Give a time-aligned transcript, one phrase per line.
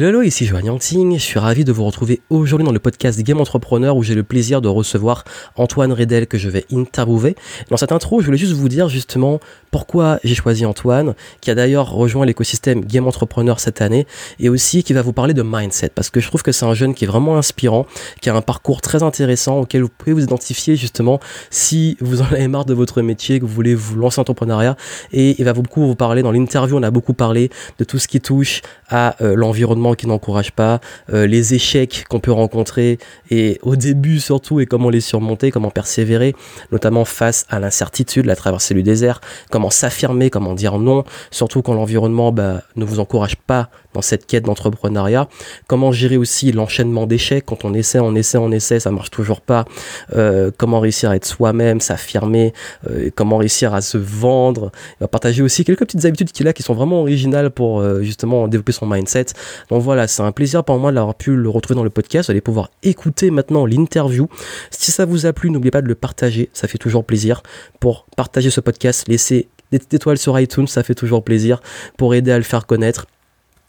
[0.00, 1.14] Hello, ici Joanne Yangting.
[1.14, 4.22] Je suis ravi de vous retrouver aujourd'hui dans le podcast Game Entrepreneur où j'ai le
[4.22, 5.24] plaisir de recevoir
[5.56, 7.34] Antoine Redel que je vais interviewer.
[7.68, 9.40] Dans cette intro, je voulais juste vous dire justement
[9.72, 14.06] pourquoi j'ai choisi Antoine, qui a d'ailleurs rejoint l'écosystème Game Entrepreneur cette année
[14.38, 16.74] et aussi qui va vous parler de mindset parce que je trouve que c'est un
[16.74, 17.84] jeune qui est vraiment inspirant,
[18.20, 21.18] qui a un parcours très intéressant auquel vous pouvez vous identifier justement
[21.50, 24.76] si vous en avez marre de votre métier, que vous voulez vous lancer en entrepreneuriat
[25.12, 28.06] et il va beaucoup vous parler dans l'interview, on a beaucoup parlé de tout ce
[28.06, 29.34] qui touche à euh,
[29.94, 30.80] qui n'encourage pas,
[31.12, 32.98] euh, les échecs qu'on peut rencontrer
[33.30, 36.34] et au début surtout et comment les surmonter, comment persévérer,
[36.72, 39.20] notamment face à l'incertitude, la traversée du désert,
[39.50, 43.70] comment s'affirmer, comment dire non, surtout quand l'environnement bah, ne vous encourage pas
[44.02, 45.28] cette quête d'entrepreneuriat,
[45.66, 49.40] comment gérer aussi l'enchaînement d'échecs quand on essaie, on essaie, on essaie, ça marche toujours
[49.40, 49.64] pas,
[50.16, 52.52] euh, comment réussir à être soi-même, s'affirmer,
[52.90, 56.52] euh, comment réussir à se vendre, il va partager aussi quelques petites habitudes qu'il a
[56.52, 59.26] qui sont vraiment originales pour justement développer son mindset.
[59.70, 62.28] Donc voilà, c'est un plaisir pour moi d'avoir pu le retrouver dans le podcast.
[62.28, 64.28] Vous allez pouvoir écouter maintenant l'interview.
[64.70, 67.42] Si ça vous a plu, n'oubliez pas de le partager, ça fait toujours plaisir.
[67.80, 71.60] Pour partager ce podcast, laissez des étoiles sur iTunes, ça fait toujours plaisir
[71.96, 73.06] pour aider à le faire connaître.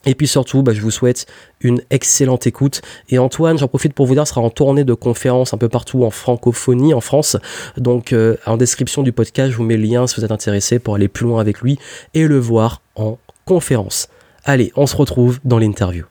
[0.05, 1.25] Et puis surtout, bah, je vous souhaite
[1.59, 2.81] une excellente écoute.
[3.09, 6.05] Et Antoine, j'en profite pour vous dire, sera en tournée de conférences un peu partout
[6.05, 7.37] en francophonie en France.
[7.77, 10.79] Donc euh, en description du podcast, je vous mets le lien si vous êtes intéressé
[10.79, 11.77] pour aller plus loin avec lui
[12.13, 14.07] et le voir en conférence.
[14.45, 16.05] Allez, on se retrouve dans l'interview.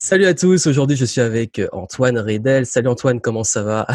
[0.00, 2.66] Salut à tous, aujourd'hui je suis avec Antoine Redel.
[2.66, 3.86] Salut Antoine, comment ça va?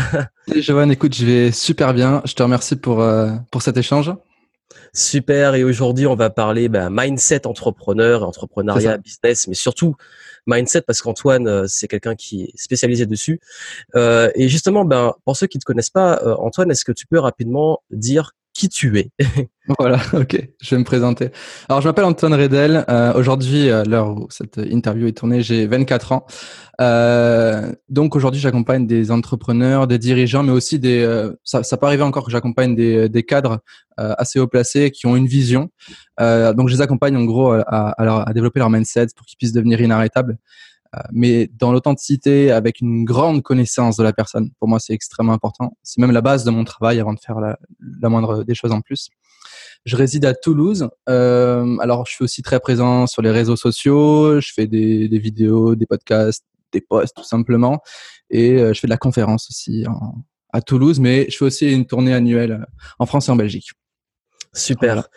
[0.47, 2.22] Salut Joanne, écoute, je vais super bien.
[2.25, 4.14] Je te remercie pour, euh, pour cet échange.
[4.93, 9.95] Super, et aujourd'hui on va parler bah, mindset entrepreneur, entrepreneuriat, business, mais surtout
[10.45, 13.39] mindset parce qu'Antoine euh, c'est quelqu'un qui est spécialisé dessus.
[13.95, 17.07] Euh, et justement, ben, pour ceux qui ne te connaissent pas, Antoine, est-ce que tu
[17.07, 18.33] peux rapidement dire
[18.64, 19.09] qui tu es.
[19.80, 21.30] voilà, ok, je vais me présenter.
[21.67, 22.86] Alors, je m'appelle Antoine Redel.
[22.88, 26.25] Euh, aujourd'hui, à l'heure où cette interview est tournée, j'ai 24 ans.
[26.80, 31.02] Euh, donc, aujourd'hui, j'accompagne des entrepreneurs, des dirigeants, mais aussi des.
[31.02, 33.59] Euh, ça, ça peut arriver encore que j'accompagne des, cadres
[34.00, 35.69] euh, assez haut placés qui ont une vision.
[36.22, 39.81] Euh, donc, je les accompagne en gros à développer leur mindset pour qu'ils puissent devenir
[39.81, 40.38] inarrêtables.
[41.11, 44.51] Mais dans l'authenticité, avec une grande connaissance de la personne.
[44.59, 45.77] Pour moi, c'est extrêmement important.
[45.83, 47.57] C'est même la base de mon travail avant de faire la,
[48.01, 49.09] la moindre des choses en plus.
[49.85, 50.89] Je réside à Toulouse.
[51.09, 54.39] Euh, alors, je suis aussi très présent sur les réseaux sociaux.
[54.39, 57.81] Je fais des, des vidéos, des podcasts, des posts, tout simplement.
[58.29, 60.23] Et euh, je fais de la conférence aussi en,
[60.53, 62.65] à Toulouse, mais je fais aussi une tournée annuelle
[62.99, 63.71] en France et en Belgique.
[64.53, 65.09] Super.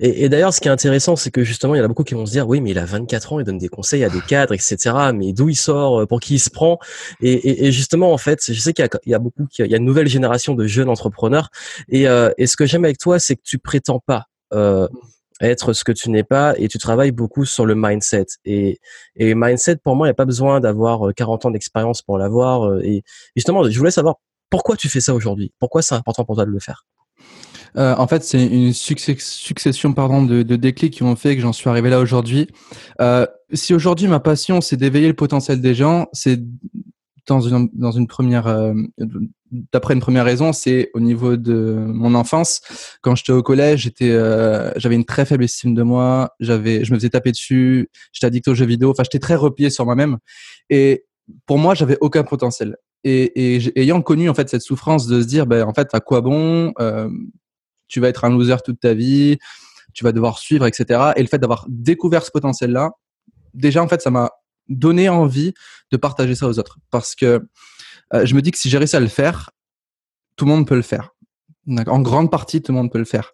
[0.00, 2.04] Et, et d'ailleurs, ce qui est intéressant, c'est que justement, il y en a beaucoup
[2.04, 4.08] qui vont se dire, oui, mais il a 24 ans, il donne des conseils à
[4.08, 4.76] des cadres, etc.
[5.14, 6.78] Mais d'où il sort, euh, pour qui il se prend?
[7.20, 9.74] Et, et, et, justement, en fait, je sais qu'il y, y, a beaucoup, il y
[9.74, 11.50] a une nouvelle génération de jeunes entrepreneurs.
[11.88, 14.26] Et, euh, et ce que j'aime avec toi, c'est que tu prétends pas.
[14.52, 14.88] Euh,
[15.40, 18.78] être ce que tu n'es pas et tu travailles beaucoup sur le mindset et
[19.16, 22.16] et mindset pour moi il n'y a pas besoin d'avoir 40 euh, ans d'expérience pour
[22.16, 23.02] l'avoir et
[23.34, 24.16] justement je voulais savoir
[24.52, 25.50] pourquoi tu fais ça aujourd'hui?
[25.58, 26.84] Pourquoi c'est important pour toi de le faire?
[27.76, 31.52] Euh, en fait, c'est une succession pardon, de, de, déclics qui ont fait que j'en
[31.52, 32.48] suis arrivé là aujourd'hui.
[33.00, 36.40] Euh, si aujourd'hui ma passion c'est d'éveiller le potentiel des gens, c'est
[37.26, 38.74] dans une, dans une première, euh,
[39.72, 42.60] d'après une première raison, c'est au niveau de mon enfance.
[43.00, 46.34] Quand j'étais au collège, j'étais, euh, j'avais une très faible estime de moi.
[46.40, 47.90] J'avais, je me faisais taper dessus.
[48.12, 48.90] J'étais addict aux jeux vidéo.
[48.90, 50.18] Enfin, j'étais très replié sur moi-même.
[50.68, 51.04] Et
[51.46, 52.76] pour moi, j'avais aucun potentiel.
[53.04, 56.00] Et, et ayant connu en fait cette souffrance de se dire, ben en fait, à
[56.00, 57.08] quoi bon euh,
[57.92, 59.38] tu vas être un loser toute ta vie,
[59.92, 61.12] tu vas devoir suivre, etc.
[61.16, 62.92] Et le fait d'avoir découvert ce potentiel-là,
[63.54, 64.30] déjà, en fait, ça m'a
[64.68, 65.52] donné envie
[65.90, 66.78] de partager ça aux autres.
[66.90, 67.46] Parce que
[68.14, 69.50] euh, je me dis que si j'ai réussi à le faire,
[70.36, 71.10] tout le monde peut le faire.
[71.86, 73.30] En grande partie, tout le monde peut le faire.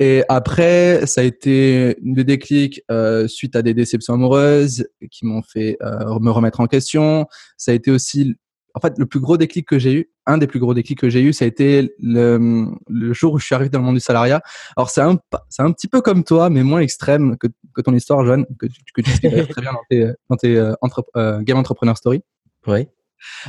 [0.00, 5.42] Et après, ça a été des déclics euh, suite à des déceptions amoureuses qui m'ont
[5.42, 7.26] fait euh, me remettre en question.
[7.56, 8.34] Ça a été aussi
[8.74, 11.10] en fait, le plus gros déclic que j'ai eu, un des plus gros déclics que
[11.10, 13.94] j'ai eu, ça a été le, le, jour où je suis arrivé dans le monde
[13.94, 14.42] du salariat.
[14.76, 17.94] Alors, c'est un, c'est un petit peu comme toi, mais moins extrême que, que ton
[17.94, 21.40] histoire, Joanne, que, que tu expliques très bien dans tes, dans tes euh, entre, euh,
[21.42, 22.22] Game Entrepreneur Story.
[22.66, 22.86] Oui.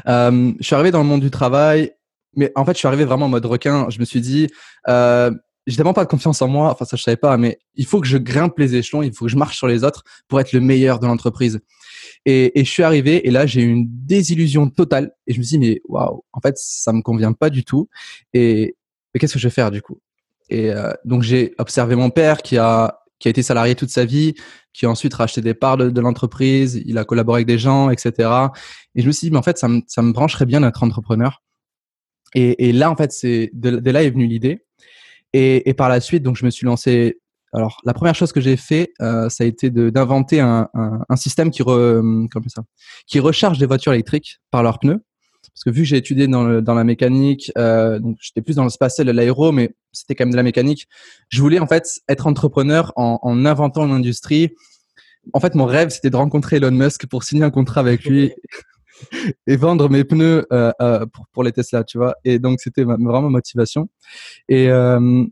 [0.08, 1.94] Euh, je suis arrivé dans le monde du travail,
[2.36, 3.90] mais en fait, je suis arrivé vraiment en mode requin.
[3.90, 4.48] Je me suis dit,
[4.88, 5.32] euh,
[5.68, 8.02] j'ai tellement pas de confiance en moi, enfin ça je savais pas, mais il faut
[8.02, 10.54] que je grimpe les échelons, il faut que je marche sur les autres pour être
[10.54, 11.60] le meilleur de l'entreprise.
[12.26, 15.44] Et, et, je suis arrivé et là j'ai eu une désillusion totale et je me
[15.44, 17.90] suis dit mais waouh, en fait ça me convient pas du tout
[18.34, 18.76] et,
[19.18, 20.00] qu'est-ce que je vais faire du coup?
[20.50, 24.04] Et euh, donc j'ai observé mon père qui a qui a été salarié toute sa
[24.04, 24.34] vie,
[24.74, 28.30] qui a ensuite racheté des parts de, l'entreprise, il a collaboré avec des gens, etc.
[28.96, 30.84] Et je me suis dit mais en fait ça me ça me brancherait bien d'être
[30.84, 31.42] entrepreneur.
[32.34, 34.64] Et, et, là en fait c'est de, là est venue l'idée.
[35.34, 37.20] Et, et, par la suite donc je me suis lancé
[37.54, 41.64] alors la première chose que j'ai fait, ça a été d'inventer un, un, système qui,
[41.64, 42.02] re,
[42.48, 42.64] ça,
[43.08, 45.04] qui recharge les voitures électriques par leurs pneus.
[45.54, 48.70] Parce que vu que j'ai étudié dans, dans la mécanique, donc j'étais plus dans le
[48.70, 50.88] spatial et l'aéro, mais c'était quand même de la mécanique.
[51.30, 54.56] Je voulais en fait être entrepreneur en, en inventant une industrie.
[55.34, 58.34] En fait, mon rêve, c'était de rencontrer Elon Musk pour signer un contrat avec lui
[59.48, 62.16] et vendre mes pneus euh, euh, pour, pour les Tesla, tu vois.
[62.24, 63.90] Et donc, c'était vraiment motivation.
[64.50, 65.26] Et, euh,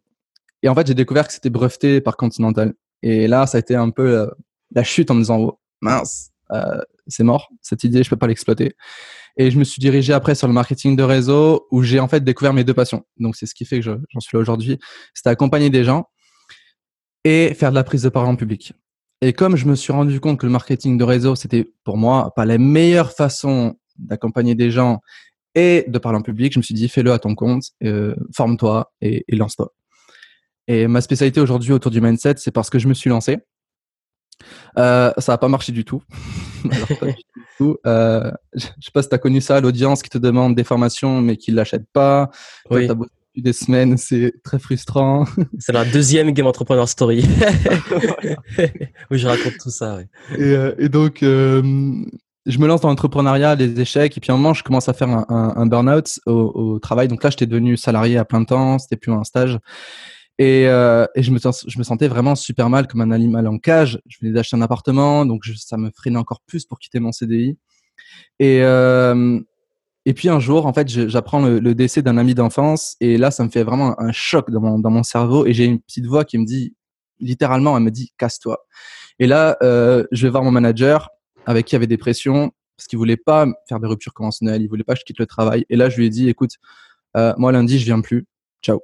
[0.63, 2.73] et en fait, j'ai découvert que c'était breveté par Continental.
[3.01, 4.29] Et là, ça a été un peu
[4.71, 8.27] la, chute en me disant, oh, mince, euh, c'est mort, cette idée, je peux pas
[8.27, 8.75] l'exploiter.
[9.37, 12.23] Et je me suis dirigé après sur le marketing de réseau où j'ai en fait
[12.23, 13.05] découvert mes deux passions.
[13.17, 14.79] Donc, c'est ce qui fait que j'en suis là aujourd'hui.
[15.13, 16.09] C'était accompagner des gens
[17.23, 18.73] et faire de la prise de parole en public.
[19.21, 22.33] Et comme je me suis rendu compte que le marketing de réseau, c'était pour moi
[22.35, 25.01] pas la meilleure façon d'accompagner des gens
[25.55, 28.93] et de parler en public, je me suis dit fais-le à ton compte, euh, forme-toi
[29.01, 29.73] et, lance-toi.
[30.69, 33.39] Et ma spécialité aujourd'hui autour du mindset, c'est parce que je me suis lancé.
[34.77, 36.01] Euh, ça n'a pas marché du tout.
[37.85, 41.19] Euh, je sais pas si tu as connu ça, l'audience qui te demande des formations
[41.19, 42.29] mais qui ne l'achète pas.
[42.71, 42.87] Oui
[43.41, 45.25] des semaines, c'est très frustrant.
[45.59, 47.25] C'est la deuxième Game Entrepreneur Story
[49.11, 49.99] où je raconte tout ça.
[50.37, 51.61] Euh, et, donc, euh,
[52.45, 54.93] je me lance dans l'entrepreneuriat, les échecs, et puis à un moment, je commence à
[54.93, 57.07] faire un, un, burn-out au, travail.
[57.07, 59.57] Donc là, j'étais devenu salarié à plein temps, c'était plus un stage.
[60.39, 63.99] Et, euh, je, me, sentais vraiment super mal, comme un animal en cage.
[64.07, 67.57] Je venais d'acheter un appartement, donc ça me freinait encore plus pour quitter mon CDI.
[68.39, 68.63] Et,
[70.05, 73.43] et puis un jour, en fait, j'apprends le, décès d'un ami d'enfance et là, ça
[73.43, 74.59] me fait vraiment un choc dans
[74.89, 76.75] mon, cerveau et j'ai une petite voix qui me dit,
[77.19, 78.65] littéralement, elle me dit, casse-toi.
[79.19, 81.09] Et là, euh, je vais voir mon manager
[81.45, 84.61] avec qui il y avait des pressions parce qu'il voulait pas faire des ruptures conventionnelles,
[84.61, 85.65] il voulait pas que je quitte le travail.
[85.69, 86.53] Et là, je lui ai dit, écoute,
[87.15, 88.25] euh, moi lundi, je viens plus,
[88.63, 88.79] ciao.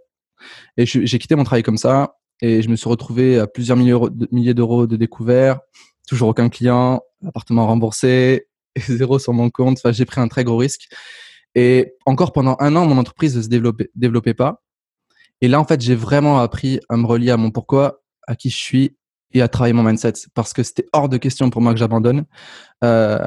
[0.78, 4.54] Et j'ai quitté mon travail comme ça et je me suis retrouvé à plusieurs milliers
[4.54, 5.60] d'euros de découvert,
[6.08, 8.48] toujours aucun client, appartement remboursé,
[8.78, 9.78] zéro sur mon compte.
[9.78, 10.88] Enfin, j'ai pris un très gros risque.
[11.56, 14.62] Et encore pendant un an, mon entreprise ne se développait, développait pas.
[15.42, 18.50] Et là, en fait, j'ai vraiment appris à me relier à mon pourquoi, à qui
[18.50, 18.98] je suis
[19.34, 22.26] et à travailler mon mindset parce que c'était hors de question pour moi que j'abandonne.
[22.84, 23.26] Euh,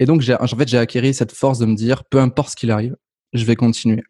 [0.00, 2.70] et donc, en fait, j'ai acquis cette force de me dire, peu importe ce qu'il
[2.70, 2.96] arrive,
[3.32, 4.02] je vais continuer.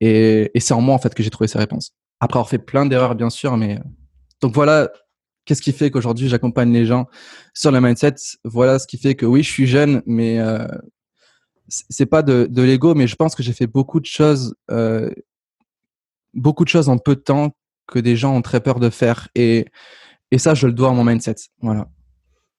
[0.00, 1.92] Et, et c'est en moi, en fait, que j'ai trouvé ces réponses.
[2.20, 3.78] Après avoir fait plein d'erreurs, bien sûr, mais
[4.40, 4.88] donc voilà
[5.50, 7.08] Qu'est-ce qui fait qu'aujourd'hui j'accompagne les gens
[7.54, 8.14] sur le mindset
[8.44, 10.64] Voilà ce qui fait que oui, je suis jeune, mais euh,
[11.68, 15.10] c'est pas de, de l'ego, mais je pense que j'ai fait beaucoup de choses, euh,
[16.34, 17.50] beaucoup de choses en peu de temps
[17.86, 19.66] que des gens ont très peur de faire, et,
[20.30, 21.36] et ça, je le dois à mon mindset.
[21.62, 21.88] Voilà.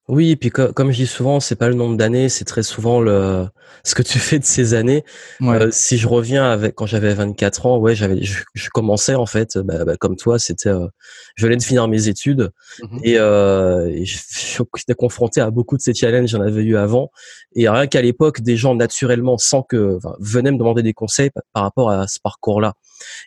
[0.08, 3.00] Oui, et puis comme je dis souvent, c'est pas le nombre d'années, c'est très souvent
[3.00, 3.46] le
[3.84, 5.06] ce que tu fais de ces années.
[5.42, 9.58] Euh, si je reviens avec quand j'avais 24 ans, ouais, j'avais je, commençais en fait,
[9.60, 10.88] bah, bah, comme toi, c'était euh,
[11.36, 12.52] je venais de finir mes études
[12.82, 17.12] mmh et, euh, et j'étais confronté à beaucoup de ces challenges, j'en avais eu avant
[17.56, 21.30] et rien qu'à l'époque, des gens naturellement, sans que enfin, venaient me demander des conseils
[21.54, 22.74] par rapport à ce parcours-là.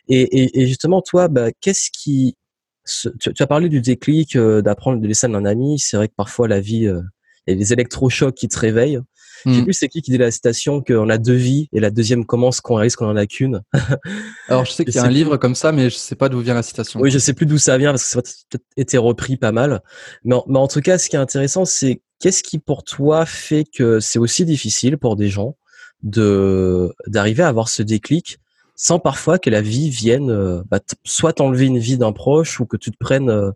[0.07, 2.35] Et, et, et justement, toi, bah, qu'est-ce qui
[2.85, 5.79] tu, as parlé du déclic, euh, d'apprendre de l'essai d'un ami.
[5.79, 7.01] C'est vrai que parfois la vie, euh,
[7.47, 8.99] il y a des électrochocs qui te réveillent.
[9.45, 9.73] J'ai vu hmm.
[9.73, 12.75] c'est qui qui dit la citation qu'on a deux vies et la deuxième commence qu'on
[12.75, 13.61] réalise qu'on en a qu'une.
[14.47, 16.39] Alors je sais qu'il y a un livre comme ça, mais je sais pas d'où
[16.39, 16.99] vient la citation.
[16.99, 19.51] Oui, je sais plus d'où ça vient parce que ça a peut-être été repris pas
[19.51, 19.81] mal.
[20.23, 23.65] Mais mais en tout cas, ce qui est intéressant, c'est qu'est-ce qui pour toi fait
[23.65, 25.57] que c'est aussi difficile pour des gens
[26.01, 28.39] de d'arriver à avoir ce déclic
[28.75, 32.65] sans parfois que la vie vienne euh, bah, soit t'enlever une vie d'un proche ou
[32.65, 33.51] que tu te prennes euh,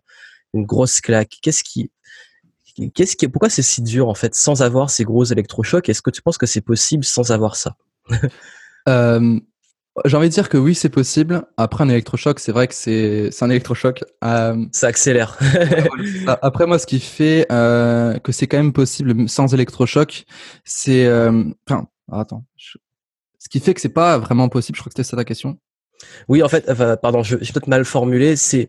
[0.54, 1.36] une grosse claque.
[1.42, 1.90] Qu'est-ce qui,
[2.94, 5.88] qu'est-ce qui, pourquoi c'est si dur en fait sans avoir ces gros électrochocs?
[5.88, 7.76] Est-ce que tu penses que c'est possible sans avoir ça?
[8.88, 9.38] Euh,
[10.06, 11.42] J'ai envie de dire que oui, c'est possible.
[11.58, 14.02] Après un électrochoc, c'est vrai que c'est un électrochoc.
[14.22, 15.38] ça accélère.
[16.26, 20.24] Après moi, ce qui fait que c'est quand même possible sans électrochoc,
[20.64, 21.06] c'est
[21.68, 22.46] enfin attends,
[23.40, 24.76] ce qui fait que c'est pas vraiment possible.
[24.76, 25.58] Je crois que c'était ça ta question.
[26.28, 26.70] Oui, en fait,
[27.02, 28.36] pardon, j'ai peut-être mal formulé.
[28.36, 28.68] C'est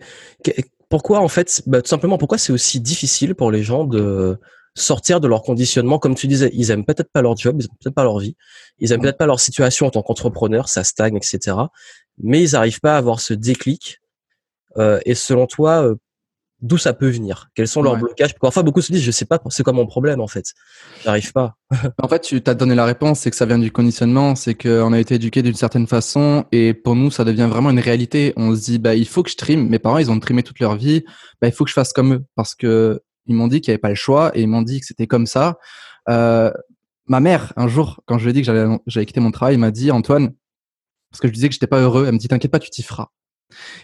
[0.89, 4.39] pourquoi, en fait, bah, tout simplement, pourquoi c'est aussi difficile pour les gens de
[4.75, 5.99] sortir de leur conditionnement?
[5.99, 8.35] Comme tu disais, ils aiment peut-être pas leur job, ils aiment peut-être pas leur vie,
[8.79, 11.57] ils aiment peut-être pas leur situation en tant qu'entrepreneur, ça stagne, etc.
[12.17, 13.99] Mais ils n'arrivent pas à avoir ce déclic.
[14.77, 15.95] Euh, et selon toi, euh,
[16.61, 19.41] d'où ça peut venir Quels sont leurs blocages Parfois, beaucoup se disent, je sais pas,
[19.49, 20.45] c'est quoi mon problème en fait
[21.03, 21.55] J'arrive pas.
[22.01, 24.93] en fait, tu t'as donné la réponse, c'est que ça vient du conditionnement, c'est qu'on
[24.93, 28.33] a été éduqué d'une certaine façon et pour nous, ça devient vraiment une réalité.
[28.37, 29.69] On se dit, bah, il faut que je trime.
[29.69, 31.03] Mes parents, ils ont trimé toute leur vie.
[31.41, 33.75] Bah, il faut que je fasse comme eux parce que ils m'ont dit qu'il n'y
[33.75, 35.57] avait pas le choix et ils m'ont dit que c'était comme ça.
[36.09, 36.51] Euh,
[37.07, 39.71] ma mère, un jour, quand je lui ai dit que j'allais quitter mon travail, m'a
[39.71, 40.33] dit, Antoine,
[41.11, 42.69] parce que je lui disais que j'étais pas heureux, elle me dit, t'inquiète pas, tu
[42.69, 43.07] t'y feras.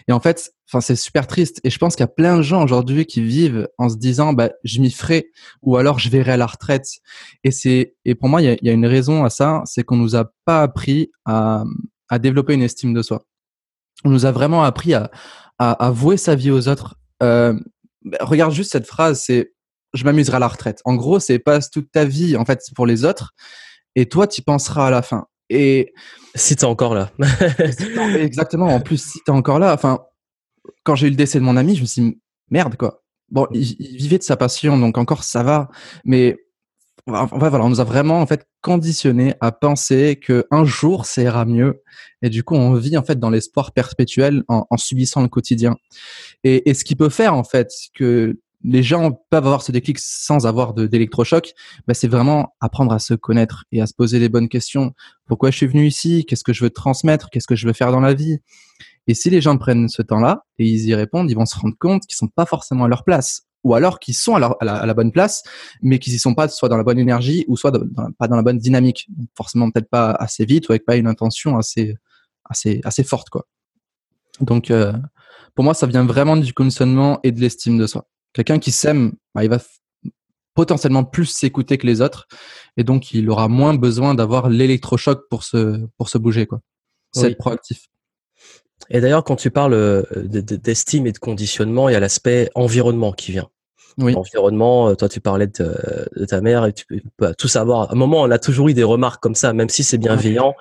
[0.08, 1.60] Et en fait, enfin, c'est super triste.
[1.64, 4.32] Et je pense qu'il y a plein de gens aujourd'hui qui vivent en se disant,
[4.32, 5.30] bah, je m'y ferai,
[5.62, 6.88] ou alors je verrai à la retraite.
[7.44, 10.16] Et c'est, et pour moi, il y a, une raison à ça, c'est qu'on nous
[10.16, 11.64] a pas appris à,
[12.20, 13.24] développer une estime de soi.
[14.04, 15.10] On nous a vraiment appris à,
[15.58, 16.96] à, à vouer sa vie aux autres.
[17.22, 17.58] Euh,
[18.04, 19.52] bah, regarde juste cette phrase, c'est
[19.94, 20.80] je m'amuserai à la retraite.
[20.84, 23.34] En gros, c'est passe toute ta vie en fait pour les autres
[23.94, 25.26] et toi tu penseras à la fin.
[25.50, 25.92] Et
[26.34, 27.10] si t'es encore là.
[28.18, 28.66] exactement.
[28.66, 29.72] En plus, si t'es encore là.
[29.74, 30.00] Enfin,
[30.84, 33.02] quand j'ai eu le décès de mon ami, je me suis dit, merde quoi.
[33.30, 35.68] Bon, il, vivait de sa passion, donc encore ça va.
[36.04, 36.36] Mais
[37.06, 41.44] voilà, on nous a vraiment en fait conditionné à penser que un jour ça ira
[41.44, 41.82] mieux.
[42.22, 45.76] Et du coup, on vit en fait dans l'espoir perpétuel en, en, subissant le quotidien.
[46.44, 49.98] Et, et ce qui peut faire en fait que les gens peuvent avoir ce déclic
[49.98, 51.52] sans avoir d'électrochoc,
[51.86, 54.92] bah, c'est vraiment apprendre à se connaître et à se poser les bonnes questions.
[55.26, 56.24] Pourquoi je suis venu ici?
[56.26, 57.30] Qu'est-ce que je veux transmettre?
[57.30, 58.38] Qu'est-ce que je veux faire dans la vie?
[59.06, 61.76] Et si les gens prennent ce temps-là et ils y répondent, ils vont se rendre
[61.78, 65.12] compte qu'ils sont pas forcément à leur place, ou alors qu'ils sont à, la, bonne
[65.12, 65.42] place,
[65.80, 67.72] mais qu'ils y sont pas soit dans la bonne énergie ou soit
[68.18, 69.08] pas dans la bonne dynamique.
[69.36, 71.94] forcément peut-être pas assez vite ou avec pas une intention assez
[72.44, 73.46] assez assez forte quoi.
[74.40, 74.92] Donc euh,
[75.54, 78.06] pour moi, ça vient vraiment du conditionnement et de l'estime de soi.
[78.38, 79.58] Quelqu'un qui s'aime, bah, il va
[80.54, 82.28] potentiellement plus s'écouter que les autres
[82.76, 86.60] et donc il aura moins besoin d'avoir l'électrochoc pour se pour se bouger quoi.
[87.10, 87.88] C'est proactif.
[88.90, 93.12] Et d'ailleurs, quand tu parles euh, d'estime et de conditionnement, il y a l'aspect environnement
[93.12, 93.48] qui vient.
[93.98, 94.14] Oui.
[94.14, 97.90] Environnement, euh, toi tu parlais de, ta mère et tu peux tout savoir.
[97.90, 100.54] À un moment, on a toujours eu des remarques comme ça, même si c'est bienveillant,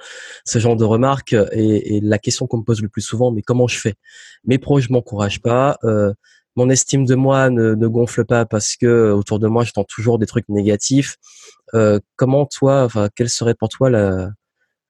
[0.46, 1.36] ce genre de remarques.
[1.52, 3.94] Et, la question qu'on me pose le plus souvent, mais comment je fais?
[4.46, 5.78] Mes proches m'encouragent pas.
[5.84, 6.12] Euh,
[6.58, 10.18] mon estime de moi ne, ne, gonfle pas parce que autour de moi j'entends toujours
[10.20, 11.18] des trucs négatifs.
[11.74, 14.32] Euh, comment toi, enfin, quel serait pour toi la,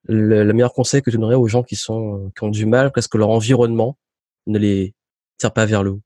[0.04, 3.06] le, meilleur conseil que tu donnerais aux gens qui sont qui ont du mal parce
[3.06, 3.98] que leur environnement
[4.46, 4.94] ne les
[5.36, 6.00] tire pas vers le haut?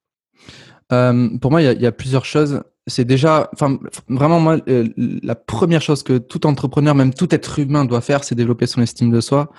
[0.93, 2.63] Euh, Pour moi, il y a, plusieurs choses.
[2.89, 3.79] C'est déjà, enfin,
[4.09, 8.25] vraiment moi, euh, la première chose que tout entrepreneur, même tout être humain doit faire,
[8.25, 9.53] c'est développer son estime de soi.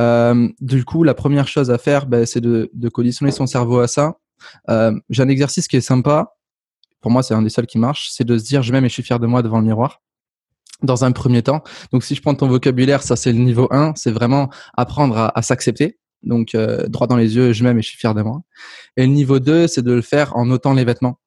[0.00, 3.80] Euh, du coup, la première chose à faire, ben, c'est de, de conditionner son cerveau
[3.80, 4.12] à ça euh,
[4.68, 6.34] j'ai un exercice qui est sympa.
[7.00, 8.08] Pour moi, c'est un des seuls qui marche.
[8.10, 10.02] C'est de se dire, je m'aime et je suis fier de moi devant le miroir.
[10.82, 11.62] Dans un premier temps.
[11.92, 13.94] Donc, si je prends ton vocabulaire, ça c'est le niveau 1.
[13.96, 15.98] C'est vraiment apprendre à, à s'accepter.
[16.22, 18.42] Donc, euh, droit dans les yeux, je m'aime et je suis fier de moi.
[18.96, 21.18] Et le niveau 2, c'est de le faire en notant les vêtements.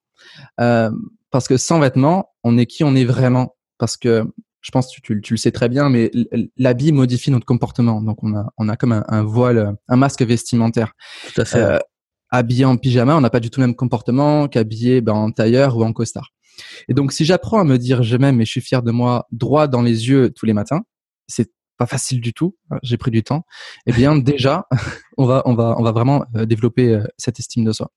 [0.59, 0.91] Euh,
[1.31, 3.55] parce que sans vêtements, on est qui on est vraiment?
[3.77, 4.23] Parce que
[4.61, 6.11] je pense que tu, tu, le sais très bien, mais
[6.57, 8.01] l'habit modifie notre comportement.
[8.01, 10.93] Donc, on a, on a comme un, un voile, un masque vestimentaire.
[11.33, 11.57] Tout à fait.
[11.57, 11.79] Euh,
[12.33, 15.77] habillé en pyjama, on n'a pas du tout le même comportement qu'habillé ben, en tailleur
[15.77, 16.29] ou en costard.
[16.87, 19.27] Et donc, si j'apprends à me dire je m'aime et je suis fier de moi
[19.31, 20.81] droit dans les yeux tous les matins,
[21.27, 22.55] c'est pas facile du tout.
[22.71, 23.45] Hein, j'ai pris du temps.
[23.85, 24.67] Eh bien, déjà,
[25.17, 27.91] on va, on va, on va vraiment euh, développer euh, cette estime de soi.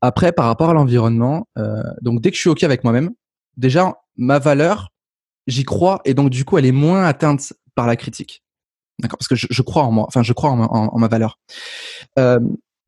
[0.00, 3.10] Après, par rapport à l'environnement, euh, donc dès que je suis ok avec moi-même,
[3.56, 4.90] déjà ma valeur,
[5.48, 8.44] j'y crois et donc du coup, elle est moins atteinte par la critique.
[9.00, 10.04] D'accord, parce que je, je, crois en moi.
[10.06, 11.40] Enfin, je crois en ma, en, en ma valeur.
[12.18, 12.38] Euh,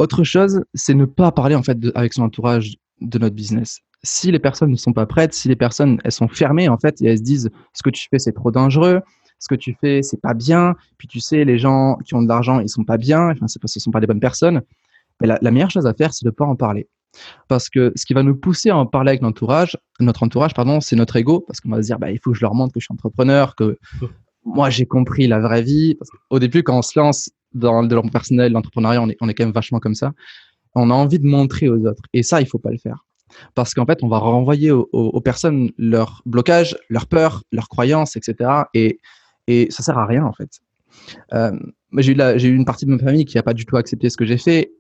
[0.03, 3.81] autre chose, c'est ne pas parler en fait avec son entourage de notre business.
[4.03, 7.01] Si les personnes ne sont pas prêtes, si les personnes elles sont fermées en fait
[7.01, 9.01] et elles se disent ce que tu fais c'est trop dangereux,
[9.39, 12.29] ce que tu fais c'est pas bien, puis tu sais les gens qui ont de
[12.29, 14.63] l'argent ils sont pas bien, enfin c'est parce ce sont pas des bonnes personnes.
[15.21, 16.89] Mais la, meilleure chose à faire c'est de pas en parler.
[17.47, 20.55] Parce que ce qui va nous pousser à en parler avec notre entourage, notre entourage,
[20.55, 22.55] pardon, c'est notre ego, parce qu'on va se dire, bah, il faut que je leur
[22.55, 23.79] montre que je suis entrepreneur, que
[24.45, 25.99] moi j'ai compris la vraie vie.
[26.31, 29.53] Au début, quand on se lance, dans le développement personnel, l'entrepreneuriat, on est, quand même
[29.53, 30.13] vachement comme ça.
[30.75, 32.03] On a envie de montrer aux autres.
[32.13, 33.05] Et ça, il faut pas le faire.
[33.55, 38.51] Parce qu'en fait, on va renvoyer aux, personnes leur blocage, leur peur, leurs croyances, etc.
[38.75, 39.01] Et,
[39.47, 40.61] et ça sert à rien, en fait.
[41.33, 41.59] Euh,
[41.99, 44.27] j'ai eu, une partie de ma famille qui n'a pas du tout accepté ce que
[44.27, 44.73] j'ai fait.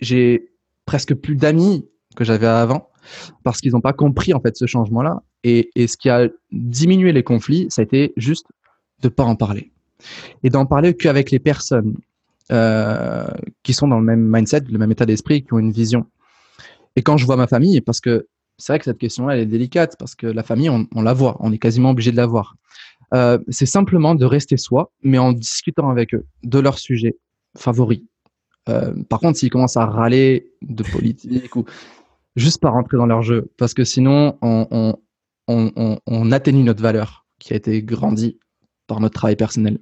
[0.00, 0.50] J'ai
[0.86, 2.90] presque plus d'amis que j'avais avant
[3.42, 5.22] parce qu'ils n'ont pas compris en fait ce changement-là.
[5.44, 8.46] Et, et ce qui a diminué les conflits, ça a été juste
[9.00, 9.71] de pas en parler
[10.42, 11.96] et d'en parler qu'avec les personnes
[12.50, 13.26] euh,
[13.62, 16.06] qui sont dans le même mindset, le même état d'esprit, qui ont une vision.
[16.96, 18.26] Et quand je vois ma famille, parce que
[18.58, 21.36] c'est vrai que cette question-là, elle est délicate, parce que la famille, on, la voit,
[21.40, 22.56] on est quasiment obligé de la voir.
[23.14, 27.16] Euh, c'est simplement de rester soi, mais en discutant avec eux de leur sujet
[27.56, 28.06] favori.
[28.68, 31.64] Euh, par contre, s'ils commencent à râler de politique ou
[32.36, 34.66] juste pas rentrer dans leur jeu, parce que sinon, on,
[35.48, 38.38] on, on, on atténue notre valeur qui a été grandie
[38.86, 39.78] par notre travail personnel.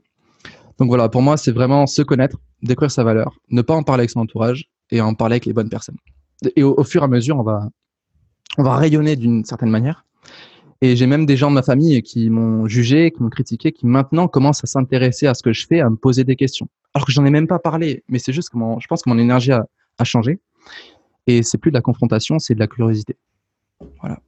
[0.81, 4.01] Donc voilà, pour moi, c'est vraiment se connaître, découvrir sa valeur, ne pas en parler
[4.01, 5.99] avec son entourage et en parler avec les bonnes personnes.
[6.57, 7.69] Et au, fur et à mesure, on va,
[8.57, 10.07] on va rayonner d'une certaine manière.
[10.81, 13.87] Et j'ai même des gens de ma famille qui m'ont jugé, qui m'ont critiqué, qui
[13.87, 16.69] maintenant commencent à s'intéresser à ce que je fais, à me poser des questions.
[16.95, 19.19] Alors que j'en ai même pas parlé, mais c'est juste que je pense que mon
[19.19, 19.67] énergie a,
[19.99, 20.41] à changer.
[21.27, 23.19] Et c'est plus de la confrontation, c'est de la curiosité.
[24.01, 24.19] Voilà.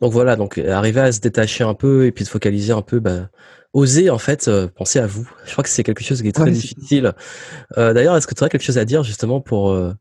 [0.00, 2.98] Donc voilà, donc arriver à se détacher un peu et puis de focaliser un peu,
[2.98, 3.28] bah,
[3.74, 5.28] oser en fait euh, penser à vous.
[5.44, 7.12] Je crois que c'est quelque chose qui est très difficile.
[7.76, 9.92] Euh, D'ailleurs, est-ce que tu aurais quelque chose à dire justement pour euh,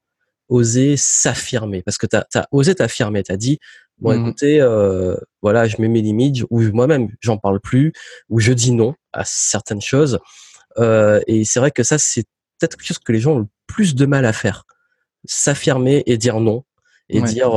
[0.47, 1.81] oser s'affirmer?
[1.81, 3.57] Parce que tu as, osé t'affirmer, tu as dit,
[3.97, 4.21] bon mmh.
[4.21, 7.91] écoutez, euh, voilà, je mets mes limites, ou moi-même, j'en parle plus,
[8.29, 10.19] ou je dis non à certaines choses.
[10.79, 12.25] et c'est vrai que ça, c'est
[12.59, 14.65] peut-être quelque chose que les gens ont le plus de mal à faire.
[15.25, 16.63] S'affirmer et dire non
[17.09, 17.51] et dire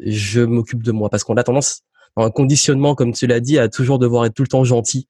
[0.00, 1.82] je m'occupe de moi parce qu'on a tendance
[2.16, 5.08] dans un conditionnement comme tu l'as dit à toujours devoir être tout le temps gentil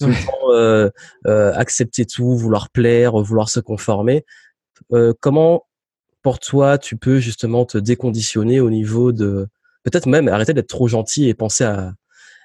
[0.00, 0.90] tout le temps euh,
[1.26, 4.24] euh, accepter tout vouloir plaire vouloir se conformer
[4.92, 5.66] euh, comment
[6.22, 9.48] pour toi tu peux justement te déconditionner au niveau de
[9.82, 11.92] peut-être même arrêter d'être trop gentil et penser à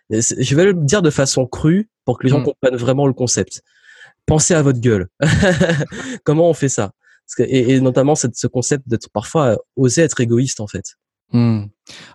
[0.10, 2.46] je vais le dire de façon crue pour que les gens mmh.
[2.46, 3.62] comprennent vraiment le concept
[4.25, 5.08] pensez à votre gueule
[6.24, 6.91] comment on fait ça?
[7.39, 10.96] Et, notamment ce concept d'être parfois oser être égoïste en fait.
[11.32, 11.65] Mmh.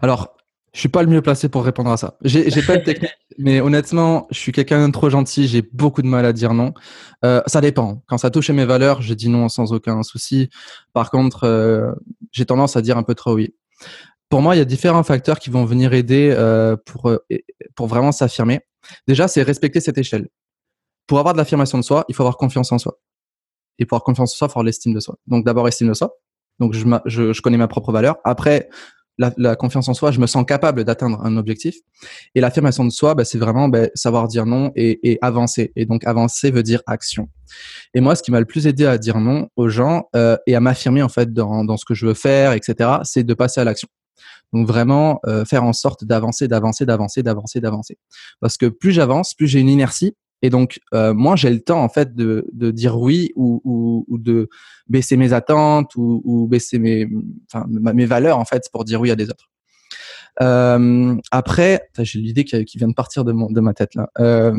[0.03, 0.37] Alors,
[0.73, 2.17] je suis pas le mieux placé pour répondre à ça.
[2.23, 5.49] J'ai pas de technique, mais honnêtement, je suis quelqu'un de trop gentil.
[5.49, 6.75] J'ai beaucoup de mal à dire non.
[7.25, 8.03] Euh, ça dépend.
[8.07, 10.49] Quand ça touche à mes valeurs, je dis non sans aucun souci.
[10.93, 11.93] Par contre, euh,
[12.31, 13.55] j'ai tendance à dire un peu trop oui.
[14.29, 17.19] Pour moi, il y a différents facteurs qui vont venir aider euh, pour euh,
[17.75, 18.61] pour vraiment s'affirmer.
[19.09, 20.29] Déjà, c'est respecter cette échelle.
[21.09, 23.01] Pour avoir de l'affirmation de soi, il faut avoir confiance en soi.
[23.81, 25.17] Et pour avoir confiance en soi, il faut avoir l'estime de soi.
[25.27, 26.13] Donc d'abord estime de soi.
[26.61, 28.19] Donc je, je, je connais ma propre valeur.
[28.23, 28.69] Après,
[29.37, 31.77] la, confiance en soi, je me sens capable d'atteindre un objectif.
[32.35, 35.73] Et l'affirmation de soi, bah, c'est vraiment bah, savoir dire non et, avancer.
[35.77, 37.29] Et donc avancer veut dire action.
[37.95, 40.55] Et moi, ce qui m'a le plus aidé à dire non aux gens euh, et
[40.55, 43.65] à m'affirmer en fait dans, ce que je veux faire, etc., c'est de passer à
[43.65, 43.89] l'action.
[44.53, 47.99] Donc vraiment euh, faire en sorte d'avancer, d'avancer, d'avancer, d'avancer, d'avancer.
[48.41, 51.83] Parce que plus j'avance, plus j'ai une inertie et donc, euh, moi, j'ai le temps
[51.83, 54.49] en fait de, de dire oui ou, ou, ou, de
[54.89, 57.09] baisser mes attentes ou, ou baisser mes,
[57.53, 59.51] enfin, mes valeurs en fait pour dire oui à des autres.
[60.43, 64.09] Euh, après, j'ai l'idée qui, qui, vient de partir de, mon, de ma tête là.
[64.19, 64.57] Euh,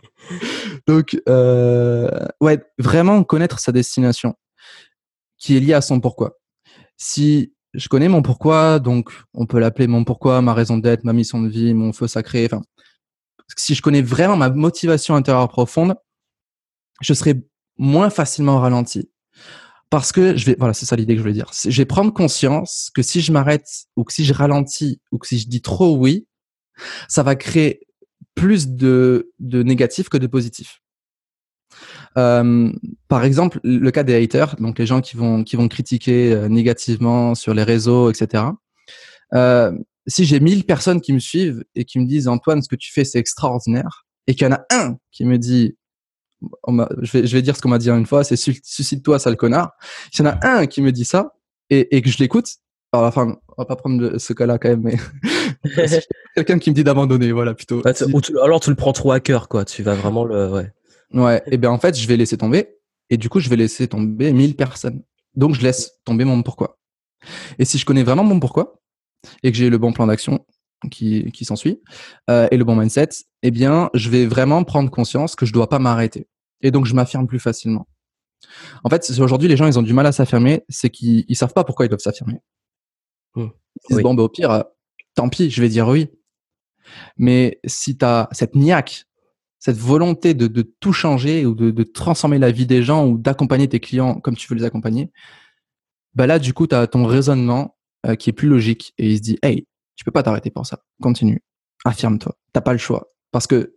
[0.86, 2.08] donc, euh,
[2.40, 4.34] ouais, vraiment connaître sa destination,
[5.38, 6.38] qui est liée à son pourquoi.
[6.96, 11.12] Si je connais mon pourquoi, donc on peut l'appeler mon pourquoi, ma raison d'être, ma
[11.12, 12.44] mission de vie, mon feu sacré.
[12.44, 12.62] Enfin,
[13.56, 15.94] si je connais vraiment ma motivation intérieure profonde,
[17.00, 17.42] je serai
[17.78, 19.10] moins facilement ralenti.
[19.90, 21.50] Parce que je vais, voilà, c'est ça l'idée que je voulais dire.
[21.52, 25.26] Je vais prendre conscience que si je m'arrête ou que si je ralentis ou que
[25.26, 26.26] si je dis trop oui,
[27.08, 27.86] ça va créer
[28.34, 30.80] plus de, de négatifs que de positifs.
[32.16, 32.72] Euh,
[33.08, 36.48] par exemple, le cas des haters, donc les gens qui vont qui vont critiquer euh,
[36.48, 38.44] négativement sur les réseaux, etc.
[39.34, 39.72] Euh,
[40.06, 42.92] si j'ai 1000 personnes qui me suivent et qui me disent Antoine, ce que tu
[42.92, 45.76] fais, c'est extraordinaire, et qu'il y en a un qui me dit,
[46.40, 49.72] je, vais, je vais dire ce qu'on m'a dit une fois, c'est suscite-toi, sale connard.
[50.12, 51.34] S'il y en a un qui me dit ça
[51.70, 52.48] et, et que je l'écoute,
[52.92, 54.96] enfin, on va pas prendre ce cas-là quand même, mais
[56.34, 57.82] quelqu'un qui me dit d'abandonner, voilà, plutôt.
[58.42, 59.64] alors tu le prends trop à cœur, quoi.
[59.64, 60.72] Tu vas vraiment le, ouais.
[61.12, 61.42] Ouais.
[61.46, 62.76] Et bien en fait, je vais laisser tomber.
[63.10, 65.02] Et du coup, je vais laisser tomber 1000 personnes.
[65.34, 66.78] Donc, je laisse tomber mon pourquoi.
[67.58, 68.81] Et si je connais vraiment mon pourquoi,
[69.42, 70.44] et que j'ai le bon plan d'action
[70.90, 71.80] qui, qui s'ensuit
[72.30, 73.08] euh, et le bon mindset,
[73.42, 76.28] eh bien, je vais vraiment prendre conscience que je dois pas m'arrêter.
[76.60, 77.86] Et donc, je m'affirme plus facilement.
[78.84, 81.52] En fait, aujourd'hui, les gens, ils ont du mal à s'affirmer, c'est qu'ils ils savent
[81.52, 82.40] pas pourquoi ils doivent s'affirmer.
[83.34, 83.46] Mmh.
[83.90, 84.62] Ils disent, bon, bah, au pire, euh,
[85.14, 86.08] tant pis, je vais dire oui.
[87.16, 89.06] Mais si tu as cette niaque,
[89.58, 93.16] cette volonté de, de tout changer ou de, de, transformer la vie des gens ou
[93.16, 95.12] d'accompagner tes clients comme tu veux les accompagner,
[96.14, 98.94] bah là, du coup, tu as ton raisonnement euh, qui est plus logique.
[98.98, 100.82] Et il se dit hey tu peux pas t'arrêter pour ça.
[101.00, 101.42] Continue.
[101.84, 102.36] Affirme-toi.
[102.52, 103.12] T'as pas le choix.
[103.30, 103.76] Parce que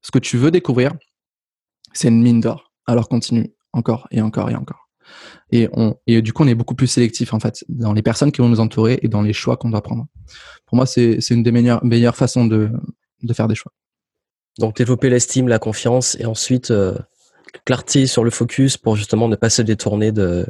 [0.00, 0.94] ce que tu veux découvrir
[1.92, 2.72] c'est une mine d'or.
[2.86, 3.52] Alors continue.
[3.72, 4.88] Encore et encore et encore.
[5.50, 8.32] Et on et du coup on est beaucoup plus sélectif en fait dans les personnes
[8.32, 10.06] qui vont nous entourer et dans les choix qu'on doit prendre.
[10.66, 12.70] Pour moi c'est c'est une des meilleures meilleures façons de
[13.22, 13.72] de faire des choix.
[14.58, 16.96] Donc développer l'estime la confiance et ensuite euh,
[17.64, 20.46] clarté sur le focus pour justement ne pas se détourner de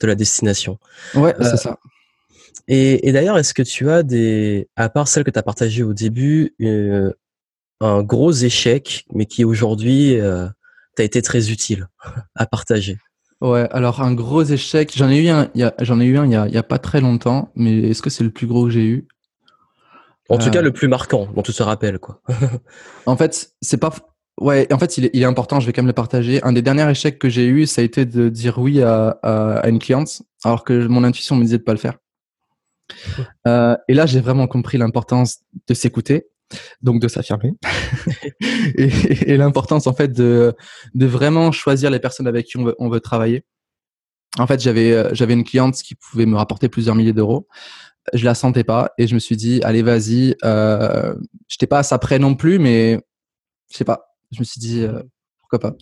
[0.00, 0.78] de la destination.
[1.14, 1.78] Ouais c'est euh, ça
[2.68, 5.82] et, et d'ailleurs, est-ce que tu as des, à part celle que tu as partagée
[5.82, 7.12] au début, euh,
[7.80, 10.46] un gros échec, mais qui aujourd'hui euh,
[10.94, 11.88] t'a été très utile
[12.34, 12.98] à partager?
[13.40, 15.48] Ouais, alors un gros échec, j'en ai eu un,
[15.80, 18.10] j'en ai eu un il y a, y a pas très longtemps, mais est-ce que
[18.10, 19.08] c'est le plus gros que j'ai eu?
[20.28, 20.62] En tout cas, euh.
[20.62, 22.20] le plus marquant, dont tu te rappelles, quoi.
[23.06, 23.94] en fait, c'est pas,
[24.38, 26.42] ouais, en fait, il est, il est, important, je vais quand même le partager.
[26.42, 29.60] Un des derniers échecs que j'ai eu, ça a été de dire oui à, à,
[29.60, 31.94] à une cliente, alors que mon intuition me disait de pas le faire.
[33.46, 36.28] Euh, et là, j'ai vraiment compris l'importance de s'écouter,
[36.82, 37.52] donc de s'affirmer,
[38.76, 40.54] et, l'importance en fait de,
[40.94, 43.44] vraiment choisir les personnes avec qui on veut, travailler.
[44.38, 47.48] En fait, j'avais euh, j'avais une cliente qui pouvait me rapporter plusieurs milliers d'euros.
[48.14, 50.36] Je la sentais pas et je me suis dit allez vas-y.
[50.44, 51.14] Euh,
[51.48, 53.00] J'étais pas à ça près non plus, mais
[53.70, 54.14] je sais pas.
[54.30, 54.86] Je me suis dit
[55.48, 55.76] pourquoi pas.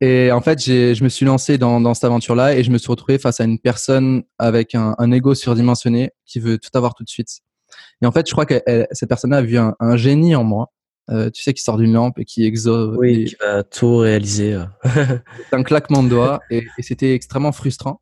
[0.00, 3.18] Et en fait, je me suis lancé dans, cette aventure-là et je me suis retrouvé
[3.18, 7.40] face à une personne avec un, ego surdimensionné qui veut tout avoir tout de suite.
[8.02, 10.70] Et en fait, je crois que cette personne a vu un génie en moi
[11.10, 12.96] euh, tu sais, qui sort d'une lampe et qui exauce.
[12.98, 14.54] Oui, qui va tout réaliser.
[14.54, 14.64] Euh.
[15.50, 18.00] c'est un claquement de doigts et, c'était extrêmement frustrant.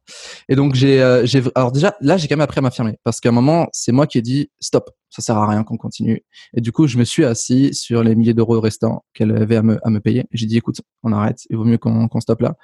[0.49, 3.21] Et donc j'ai, euh, j'ai, alors déjà là j'ai quand même appris à m'affirmer parce
[3.21, 6.23] qu'à un moment c'est moi qui ai dit stop, ça sert à rien qu'on continue.
[6.55, 9.63] Et du coup je me suis assis sur les milliers d'euros restants qu'elle avait à
[9.63, 10.27] me, à me payer.
[10.33, 12.57] J'ai dit écoute, on arrête, il vaut mieux qu'on, qu'on stoppe là.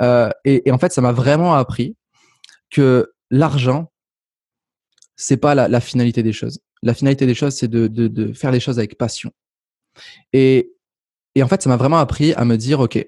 [0.00, 1.96] Euh, et, et en fait ça m'a vraiment appris
[2.70, 3.90] que l'argent
[5.16, 6.60] c'est pas la, la, finalité des choses.
[6.82, 9.32] La finalité des choses, c'est de, de, de, faire les choses avec passion.
[10.32, 10.72] Et,
[11.40, 13.04] en fait, ça m'a vraiment appris à me dire, OK,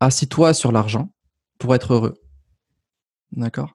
[0.00, 1.12] assis-toi sur l'argent
[1.58, 2.14] pour être heureux.
[3.32, 3.74] D'accord?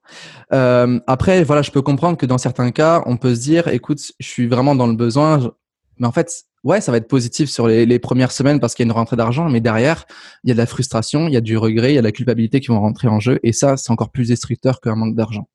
[0.52, 4.00] Euh, après, voilà, je peux comprendre que dans certains cas, on peut se dire, écoute,
[4.18, 5.52] je suis vraiment dans le besoin,
[5.98, 8.86] mais en fait, ouais, ça va être positif sur les, les premières semaines parce qu'il
[8.86, 10.04] y a une rentrée d'argent, mais derrière,
[10.44, 12.06] il y a de la frustration, il y a du regret, il y a de
[12.06, 15.16] la culpabilité qui vont rentrer en jeu, et ça, c'est encore plus destructeur qu'un manque
[15.16, 15.48] d'argent.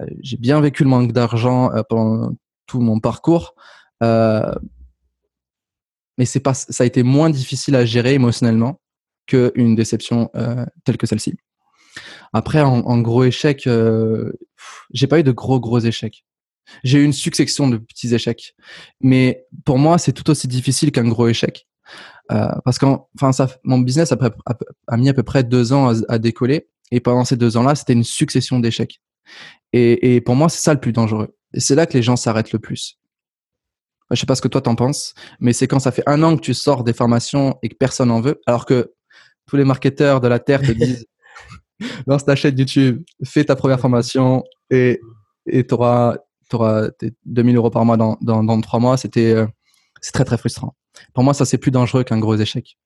[0.00, 2.32] Euh, j'ai bien vécu le manque d'argent euh, pendant
[2.66, 3.54] tout mon parcours.
[6.18, 8.80] Mais c'est pas, ça a été moins difficile à gérer émotionnellement
[9.26, 11.34] qu'une déception euh, telle que celle-ci.
[12.32, 14.32] Après, en, gros échec, euh,
[14.92, 16.24] j'ai pas eu de gros gros échecs.
[16.82, 18.54] J'ai eu une succession de petits échecs,
[19.00, 21.68] mais pour moi, c'est tout aussi difficile qu'un gros échec.
[22.32, 26.18] Euh, parce qu'enfin, ça, mon business a, mis à peu près deux ans à, à
[26.18, 29.00] décoller, et pendant ces deux ans-là, c'était une succession d'échecs.
[29.72, 31.36] Et, et pour moi, c'est ça le plus dangereux.
[31.52, 32.98] Et c'est là que les gens s'arrêtent le plus.
[34.10, 36.36] Je sais pas ce que toi t'en penses, mais c'est quand ça fait un an
[36.36, 38.92] que tu sors des formations et que personne en veut, alors que
[39.46, 41.06] tous les marketeurs de la terre te disent
[42.06, 45.00] lance ta chaîne YouTube, fais ta première formation et
[45.46, 46.16] et t'auras
[46.48, 46.88] t'auras
[47.24, 48.96] 2000 euros par mois dans dans, dans trois mois.
[48.96, 49.46] C'était euh,
[50.00, 50.74] c'est très très frustrant.
[51.14, 52.76] Pour moi, ça c'est plus dangereux qu'un gros échec.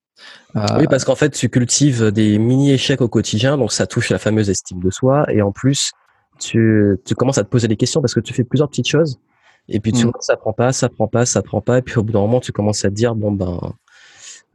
[0.56, 0.66] Euh...
[0.78, 4.18] Oui, parce qu'en fait, tu cultives des mini échecs au quotidien, donc ça touche la
[4.18, 5.92] fameuse estime de soi, et en plus,
[6.40, 9.20] tu, tu commences à te poser des questions parce que tu fais plusieurs petites choses
[9.68, 10.10] et puis tu mmh.
[10.10, 11.78] vois, ça prend pas, ça prend pas, ça prend pas.
[11.78, 13.58] Et puis au bout d'un moment, tu commences à te dire, bon ben,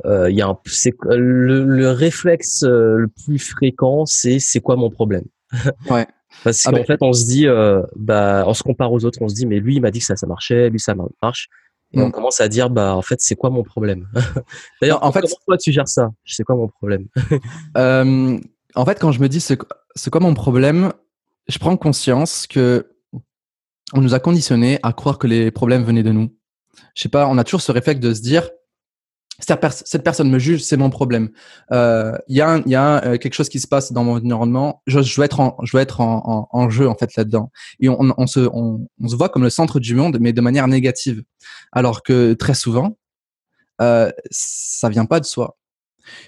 [0.06, 4.60] euh, il y a un, c'est le, le, réflexe euh, le plus fréquent, c'est c'est
[4.60, 5.26] quoi mon problème?
[5.90, 6.08] Ouais.
[6.44, 9.30] Parce ah qu'en fait, on se dit, euh, bah, on se compare aux autres, on
[9.30, 11.48] se dit, mais lui, il m'a dit que ça, ça marchait, lui, ça marche.
[11.94, 12.12] Et on mmh.
[12.12, 14.08] commence à dire, bah, en fait, c'est quoi mon problème?
[14.82, 16.12] D'ailleurs, en fait, comment toi, tu gères ça?
[16.26, 17.08] C'est quoi mon problème?
[17.78, 18.40] Euh,
[18.76, 19.58] En fait, quand je me dis, c'est
[20.10, 20.92] quoi mon problème,
[21.48, 22.93] je prends conscience que
[23.92, 26.36] on nous a conditionné à croire que les problèmes venaient de nous.
[26.96, 28.50] Je sais pas, on a toujours ce réflexe de se dire
[29.40, 31.30] cette personne me juge, c'est mon problème.
[31.72, 34.82] Il euh, y a, y a euh, quelque chose qui se passe dans mon environnement.
[34.86, 37.52] Je, je être en, jeu en fait là-dedans.
[37.80, 41.24] Et on, se voit comme le centre du monde, mais de manière négative.
[41.72, 42.98] Alors que très souvent,
[43.82, 45.58] euh, ça vient pas de soi.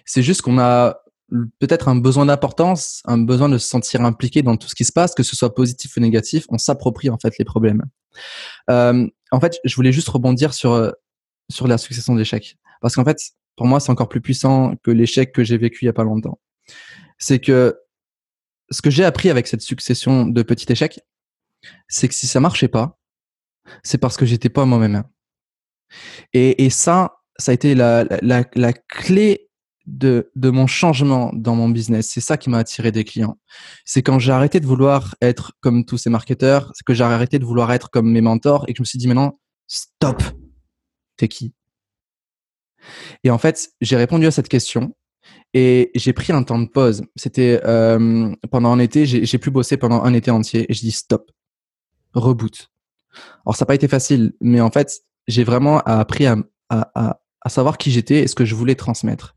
[0.06, 0.98] C'est juste qu'on a
[1.60, 4.92] peut-être un besoin d'importance, un besoin de se sentir impliqué dans tout ce qui se
[4.92, 7.84] passe, que ce soit positif ou négatif, on s'approprie en fait les problèmes.
[8.70, 10.92] Euh, en fait, je voulais juste rebondir sur euh,
[11.50, 13.18] sur la succession d'échecs, parce qu'en fait,
[13.56, 16.04] pour moi, c'est encore plus puissant que l'échec que j'ai vécu il y a pas
[16.04, 16.40] longtemps.
[17.18, 17.80] C'est que
[18.72, 21.00] ce que j'ai appris avec cette succession de petits échecs,
[21.88, 23.00] c'est que si ça marchait pas,
[23.84, 25.04] c'est parce que j'étais pas moi-même.
[26.34, 29.45] Et, et ça, ça a été la, la, la clé
[29.86, 32.10] de, de mon changement dans mon business.
[32.10, 33.38] C'est ça qui m'a attiré des clients.
[33.86, 37.40] C'est quand j'ai arrêté de vouloir être comme tous ces marketeurs, c'est que j'ai arrêté
[37.40, 40.24] de vouloir être comme mes mentors et que je me suis dit maintenant, stop,
[41.18, 41.54] t'es qui?
[43.24, 44.96] Et en fait, j'ai répondu à cette question
[45.54, 47.04] et j'ai pris un temps de pause.
[47.16, 50.92] C'était euh, pendant un été, j'ai plus bossé pendant un été entier et je dis
[50.92, 51.32] stop,
[52.14, 52.70] reboot.
[53.46, 56.38] Alors ça n'a pas été facile, mais en fait, j'ai vraiment appris à,
[56.70, 59.35] à, à savoir qui j'étais et ce que je voulais transmettre.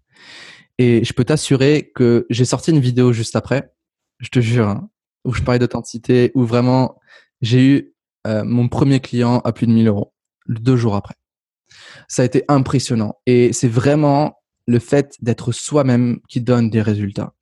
[0.78, 3.72] Et je peux t'assurer que j'ai sorti une vidéo juste après,
[4.20, 4.88] je te jure, hein,
[5.24, 6.98] où je parlais d'authenticité, où vraiment
[7.40, 7.94] j'ai eu
[8.26, 10.12] euh, mon premier client à plus de 1000 euros,
[10.48, 11.14] deux jours après.
[12.08, 13.14] Ça a été impressionnant.
[13.26, 17.34] Et c'est vraiment le fait d'être soi-même qui donne des résultats.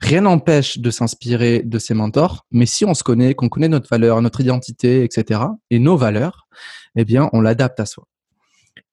[0.00, 3.88] Rien n'empêche de s'inspirer de ses mentors, mais si on se connaît, qu'on connaît notre
[3.88, 6.46] valeur, notre identité, etc., et nos valeurs,
[6.96, 8.04] eh bien, on l'adapte à soi.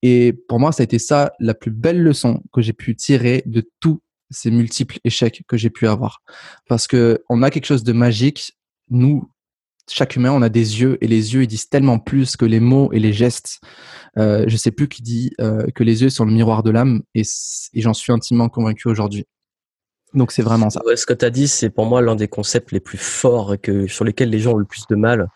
[0.01, 3.43] Et pour moi, ça a été ça la plus belle leçon que j'ai pu tirer
[3.45, 6.21] de tous ces multiples échecs que j'ai pu avoir.
[6.67, 8.53] Parce que on a quelque chose de magique.
[8.89, 9.29] Nous,
[9.89, 12.59] chaque humain, on a des yeux et les yeux, ils disent tellement plus que les
[12.59, 13.59] mots et les gestes.
[14.17, 17.01] Euh, je sais plus qui dit euh, que les yeux sont le miroir de l'âme
[17.13, 17.21] et,
[17.73, 19.25] et j'en suis intimement convaincu aujourd'hui.
[20.13, 20.81] Donc c'est vraiment ça.
[20.85, 23.55] Ouais, ce que tu as dit, c'est pour moi l'un des concepts les plus forts
[23.61, 25.27] que sur lesquels les gens ont le plus de mal.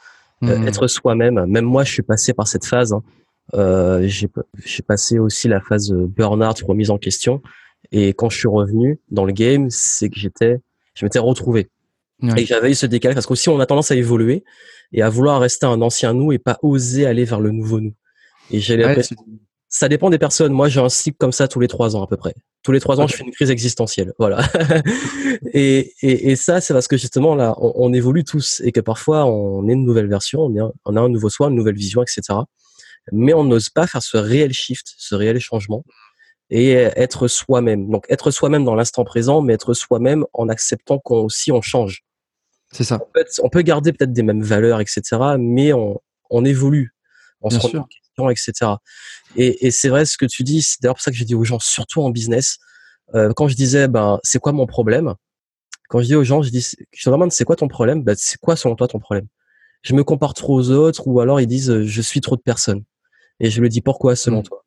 [0.44, 0.68] Euh, Mhm.
[0.68, 1.46] être soi-même.
[1.48, 2.92] Même moi, je suis passé par cette phase.
[2.94, 3.02] hein.
[3.54, 7.42] Euh, j'ai passé aussi la phase euh, burn-out, remise en question.
[7.92, 10.60] Et quand je suis revenu dans le game, c'est que j'étais,
[10.96, 11.70] je m'étais retrouvé.
[12.22, 12.42] Ouais.
[12.42, 14.44] Et j'avais eu ce décalage parce qu'aussi on a tendance à évoluer
[14.94, 17.94] et à vouloir rester un ancien nous et pas oser aller vers le nouveau nous.
[18.52, 19.02] Et j'ai Ouais,
[19.68, 20.54] ça dépend des personnes.
[20.54, 22.34] Moi, j'ai un cycle comme ça tous les trois ans à peu près.
[22.64, 24.14] Tous les trois ans, je fais une crise existentielle.
[24.18, 24.42] Voilà.
[25.54, 28.80] et, et, et ça, c'est parce que justement là, on, on évolue tous et que
[28.80, 31.56] parfois on est une nouvelle version, on, est un, on a un nouveau soi, une
[31.56, 32.22] nouvelle vision, etc.
[33.12, 35.84] Mais on n'ose pas faire ce réel shift, ce réel changement
[36.50, 37.90] et être soi-même.
[37.90, 42.04] Donc être soi-même dans l'instant présent, mais être soi-même en acceptant qu'on aussi on change.
[42.72, 42.96] c'est ça.
[42.96, 45.02] En fait, on peut garder peut-être des mêmes valeurs, etc.
[45.40, 46.94] Mais on, on évolue,
[47.42, 47.82] on Bien se sûr.
[47.82, 48.72] en question, etc.
[49.36, 50.62] Et, et c'est vrai ce que tu dis.
[50.62, 52.58] C'est d'ailleurs pour ça que je dis aux gens, surtout en business,
[53.14, 55.16] euh, quand je disais, ben, c'est quoi mon problème?
[55.90, 58.04] Quand je dis aux gens, je dis, je leur demande, c'est quoi ton problème?
[58.04, 59.28] Ben, c'est quoi selon toi ton problème?
[59.84, 62.84] Je me compare trop aux autres, ou alors ils disent, je suis trop de personnes.
[63.40, 64.44] Et je le dis, pourquoi selon Mm.
[64.44, 64.66] toi?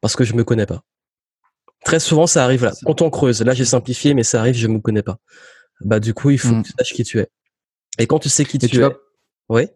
[0.00, 0.82] Parce que je me connais pas.
[1.84, 2.72] Très souvent, ça arrive là.
[2.84, 5.18] Quand on creuse, là j'ai simplifié, mais ça arrive, je me connais pas.
[5.80, 6.62] Bah du coup, il faut Mm.
[6.62, 7.28] que tu saches qui tu es.
[7.98, 8.88] Et quand tu sais qui tu, tu es,
[9.48, 9.68] oui,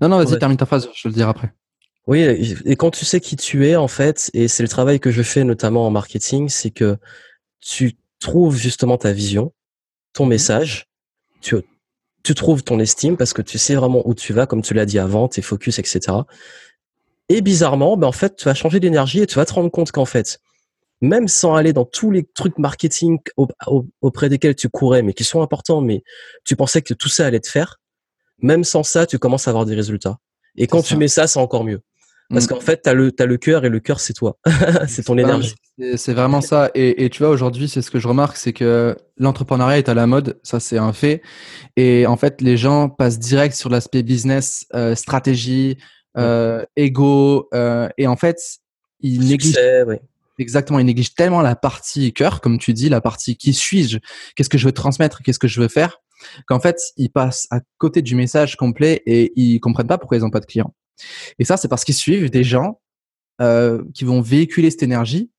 [0.00, 0.38] Non, non, vas-y, Ouais.
[0.38, 1.52] termine ta phrase, je te le dirai après.
[2.06, 2.20] oui,
[2.64, 5.22] et quand tu sais qui tu es en fait, et c'est le travail que je
[5.22, 6.96] fais notamment en marketing, c'est que
[7.60, 9.52] tu trouves justement ta vision,
[10.12, 10.88] ton message,
[11.40, 11.56] tu
[12.22, 14.86] tu trouves ton estime parce que tu sais vraiment où tu vas, comme tu l'as
[14.86, 16.18] dit avant, tes focus, etc.
[17.28, 19.90] Et bizarrement, ben en fait, tu vas changer d'énergie et tu vas te rendre compte
[19.92, 20.40] qu'en fait,
[21.00, 25.14] même sans aller dans tous les trucs marketing au- au- auprès desquels tu courais, mais
[25.14, 26.02] qui sont importants, mais
[26.44, 27.80] tu pensais que tout ça allait te faire,
[28.38, 30.18] même sans ça, tu commences à avoir des résultats.
[30.56, 31.80] Et quand tu mets ça, c'est encore mieux.
[32.32, 32.48] Parce Mm.
[32.48, 34.38] qu'en fait, t'as le, t'as le cœur et le cœur, c'est toi.
[34.88, 35.54] c'est ton énergie.
[35.96, 36.70] c'est- vraiment ça.
[36.74, 39.94] Et, et tu vois, aujourd'hui, c'est ce que je remarque, c'est que l'entrepreneuriat est à
[39.94, 40.38] la mode.
[40.42, 41.22] Ça, c'est un fait.
[41.76, 45.76] Et en fait, les gens passent direct sur l'aspect business, euh, stratégie,
[46.16, 47.48] euh, ego.
[47.54, 48.38] euh, et en fait,
[49.00, 49.96] ils négligent oui.
[50.38, 53.98] exactement, ils négligent tellement la partie cœur, comme tu dis, la partie qui suis-je,
[54.36, 55.98] qu'est-ce que je veux transmettre, qu'est-ce que je veux faire,
[56.46, 60.20] qu'en fait, ils passent à côté du message complet et ils comprennent pas pourquoi ils
[60.20, 60.72] n'ont pas de clients.
[61.38, 62.80] Et ça, c'est parce qu'ils suivent des gens
[63.40, 65.30] euh, qui vont véhiculer cette énergie.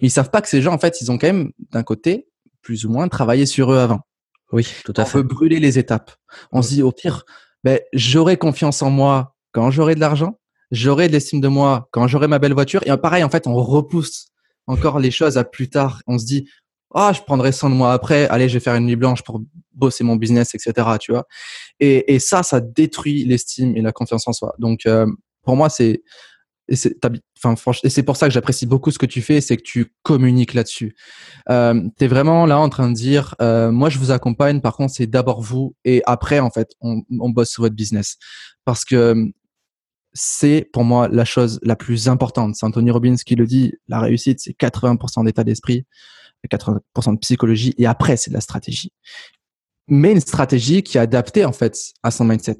[0.00, 2.28] Mais ils savent pas que ces gens, en fait, ils ont quand même, d'un côté,
[2.62, 4.00] plus ou moins travaillé sur eux avant.
[4.52, 5.18] Oui, tout à On fait.
[5.18, 6.12] veut brûler les étapes.
[6.52, 7.24] On se dit, au pire,
[7.64, 10.38] ben, j'aurai confiance en moi quand j'aurai de l'argent,
[10.70, 12.82] j'aurai de l'estime de moi quand j'aurai ma belle voiture.
[12.86, 14.28] Et pareil, en fait, on repousse
[14.66, 16.02] encore les choses à plus tard.
[16.06, 16.48] On se dit,
[16.94, 18.28] ah, je prendrai soin de moi après.
[18.28, 19.40] Allez, je vais faire une nuit blanche pour
[19.72, 20.88] bosser mon business, etc.
[21.00, 21.26] Tu vois.
[21.78, 24.54] Et, et ça, ça détruit l'estime et la confiance en soi.
[24.58, 25.06] Donc, euh,
[25.42, 26.02] pour moi, c'est
[26.70, 26.96] et c'est
[27.36, 29.62] enfin franchement et c'est pour ça que j'apprécie beaucoup ce que tu fais c'est que
[29.62, 30.94] tu communiques là-dessus
[31.50, 34.94] euh, tu vraiment là en train de dire euh, moi je vous accompagne par contre
[34.94, 38.18] c'est d'abord vous et après en fait on, on bosse sur votre business
[38.64, 39.26] parce que euh,
[40.12, 43.98] c'est pour moi la chose la plus importante c'est Anthony Robbins qui le dit la
[43.98, 45.86] réussite c'est 80% d'état d'esprit
[46.48, 48.92] 80% de psychologie et après c'est de la stratégie
[49.88, 52.58] mais une stratégie qui est adaptée en fait à son mindset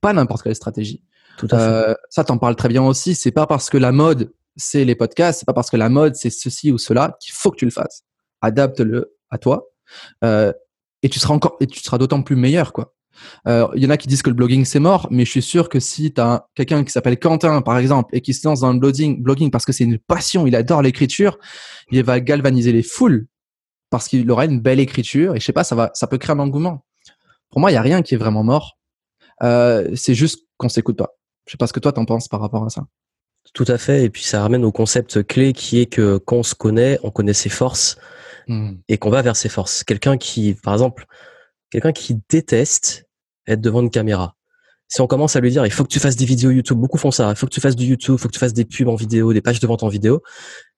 [0.00, 1.02] pas n'importe quelle stratégie
[1.38, 1.64] Tout à fait.
[1.64, 3.14] euh, ça, t'en parles très bien aussi.
[3.14, 6.16] C'est pas parce que la mode, c'est les podcasts, c'est pas parce que la mode,
[6.16, 8.02] c'est ceci ou cela qu'il faut que tu le fasses.
[8.40, 9.68] Adapte-le à toi.
[10.24, 10.52] Euh,
[11.02, 12.94] et tu seras encore, et tu seras d'autant plus meilleur, quoi.
[13.46, 15.42] Euh, Il y en a qui disent que le blogging c'est mort, mais je suis
[15.42, 18.60] sûr que si tu as quelqu'un qui s'appelle Quentin, par exemple, et qui se lance
[18.60, 21.38] dans le blogging, blogging parce que c'est une passion, il adore l'écriture,
[21.90, 23.26] il va galvaniser les foules
[23.90, 25.36] parce qu'il aura une belle écriture.
[25.36, 26.84] Et je sais pas, ça va, ça peut créer un engouement.
[27.50, 28.76] Pour moi, il y a rien qui est vraiment mort.
[29.42, 31.16] Euh, c'est juste qu'on s'écoute pas.
[31.46, 32.84] Je sais pas ce que toi t'en penses par rapport à ça.
[33.54, 34.04] Tout à fait.
[34.04, 37.10] Et puis ça ramène au concept clé qui est que quand on se connaît, on
[37.10, 37.96] connaît ses forces
[38.88, 39.82] et qu'on va vers ses forces.
[39.82, 41.06] Quelqu'un qui, par exemple,
[41.70, 43.05] quelqu'un qui déteste
[43.46, 44.36] être devant une caméra.
[44.88, 46.98] Si on commence à lui dire, il faut que tu fasses des vidéos YouTube, beaucoup
[46.98, 48.64] font ça, il faut que tu fasses du YouTube, il faut que tu fasses des
[48.64, 50.22] pubs en vidéo, des pages de vente en vidéo.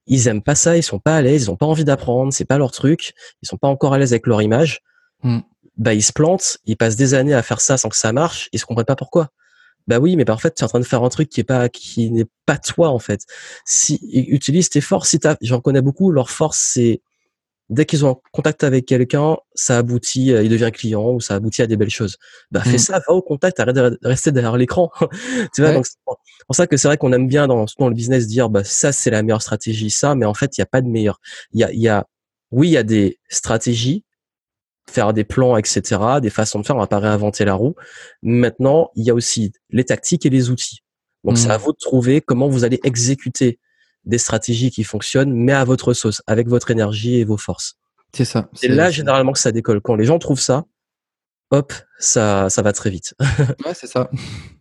[0.06, 2.46] Ils aiment pas ça, ils sont pas à l'aise, ils ont pas envie d'apprendre, c'est
[2.46, 4.80] pas leur truc, ils sont pas encore à l'aise avec leur image.
[5.22, 5.40] Mm.
[5.76, 8.48] Bah, ils se plantent, ils passent des années à faire ça sans que ça marche,
[8.52, 9.28] ils se comprennent pas pourquoi.
[9.86, 11.40] Bah oui, mais bah, en fait, tu es en train de faire un truc qui
[11.40, 13.22] est pas, qui n'est pas toi, en fait.
[13.64, 17.00] Si, utilise tes forces, si t'as, j'en connais beaucoup, leur force, c'est,
[17.70, 21.62] dès qu'ils ont contact avec quelqu'un, ça aboutit, euh, il devient client ou ça aboutit
[21.62, 22.16] à des belles choses.
[22.50, 22.78] Bah fais Mm.
[22.78, 24.90] ça, va au contact, arrête de rester derrière l'écran.
[25.54, 25.74] tu vois, Ouais.
[25.74, 28.48] donc c'est pour ça que c'est vrai qu'on aime bien dans, dans le business dire
[28.48, 30.88] bah ça c'est la meilleure stratégie, ça, mais en fait il y a pas de
[30.88, 31.20] meilleure.
[31.52, 32.06] Il y a, il y a,
[32.50, 34.04] oui il y a des stratégies,
[34.90, 37.74] faire des plans, etc., des façons de faire, on va pas réinventer la roue.
[38.22, 40.80] Maintenant il y a aussi les tactiques et les outils.
[41.24, 43.58] Donc c'est à vous de trouver comment vous allez exécuter
[44.08, 47.76] des stratégies qui fonctionnent, mais à votre sauce, avec votre énergie et vos forces.
[48.12, 48.48] C'est ça.
[48.54, 49.80] C'est là généralement que ça décolle.
[49.80, 50.64] Quand les gens trouvent ça,
[51.50, 53.14] hop, ça, ça va très vite.
[53.64, 54.10] ouais, c'est ça.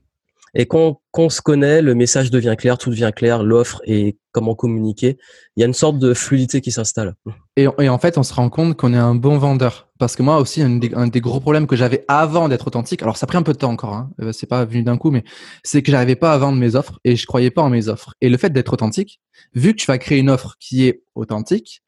[0.53, 4.53] Et quand, on se connaît, le message devient clair, tout devient clair, l'offre et comment
[4.53, 5.17] communiquer.
[5.55, 7.15] Il y a une sorte de fluidité qui s'installe.
[7.55, 9.89] Et, en fait, on se rend compte qu'on est un bon vendeur.
[9.97, 13.23] Parce que moi aussi, un des, gros problèmes que j'avais avant d'être authentique, alors ça
[13.23, 15.23] a pris un peu de temps encore, hein, euh, c'est pas venu d'un coup, mais
[15.63, 18.13] c'est que j'arrivais pas à vendre mes offres et je croyais pas en mes offres.
[18.21, 19.19] Et le fait d'être authentique,
[19.55, 21.81] vu que tu vas créer une offre qui est authentique,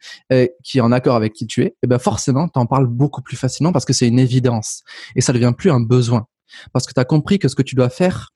[0.64, 2.88] qui est en accord avec qui tu es, et eh ben forcément, tu en parles
[2.88, 4.82] beaucoup plus facilement parce que c'est une évidence.
[5.16, 6.26] Et ça devient plus un besoin.
[6.74, 8.30] Parce que tu as compris que ce que tu dois faire,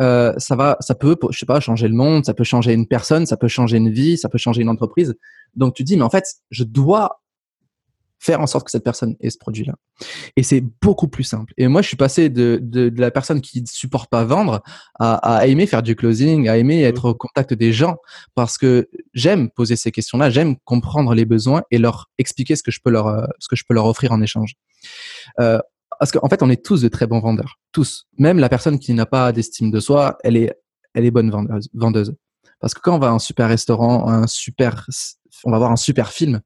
[0.00, 2.86] euh, ça va, ça peut, je sais pas, changer le monde, ça peut changer une
[2.86, 5.14] personne, ça peut changer une vie, ça peut changer une entreprise.
[5.54, 7.20] Donc tu dis, mais en fait, je dois
[8.20, 9.74] faire en sorte que cette personne ait ce produit-là.
[10.36, 11.52] Et c'est beaucoup plus simple.
[11.56, 14.62] Et moi, je suis passé de, de, de la personne qui ne supporte pas vendre
[14.98, 17.96] à, à, aimer faire du closing, à aimer être au contact des gens,
[18.34, 22.70] parce que j'aime poser ces questions-là, j'aime comprendre les besoins et leur expliquer ce que
[22.70, 24.54] je peux leur, euh, ce que je peux leur offrir en échange.
[25.40, 25.60] Euh,
[25.98, 28.06] parce qu'en fait, on est tous de très bons vendeurs, tous.
[28.18, 30.52] Même la personne qui n'a pas d'estime de soi, elle est,
[30.94, 31.68] elle est bonne vendeuse.
[31.74, 32.14] vendeuse.
[32.60, 34.86] Parce que quand on va à un super restaurant, un super,
[35.44, 36.40] on va voir un super film,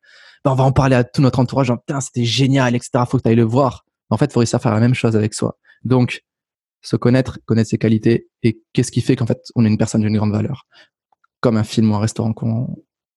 [0.45, 3.05] ben on va en parler à tout notre entourage, genre, putain, c'était génial, etc.
[3.09, 3.85] Faut que tu ailles le voir.
[4.11, 5.59] En fait, il faut réussir à faire la même chose avec soi.
[5.85, 6.23] Donc,
[6.83, 10.03] se connaître, connaître ses qualités et qu'est-ce qui fait qu'en fait, on est une personne
[10.03, 10.67] d'une grande valeur?
[11.41, 12.35] Comme un film ou un restaurant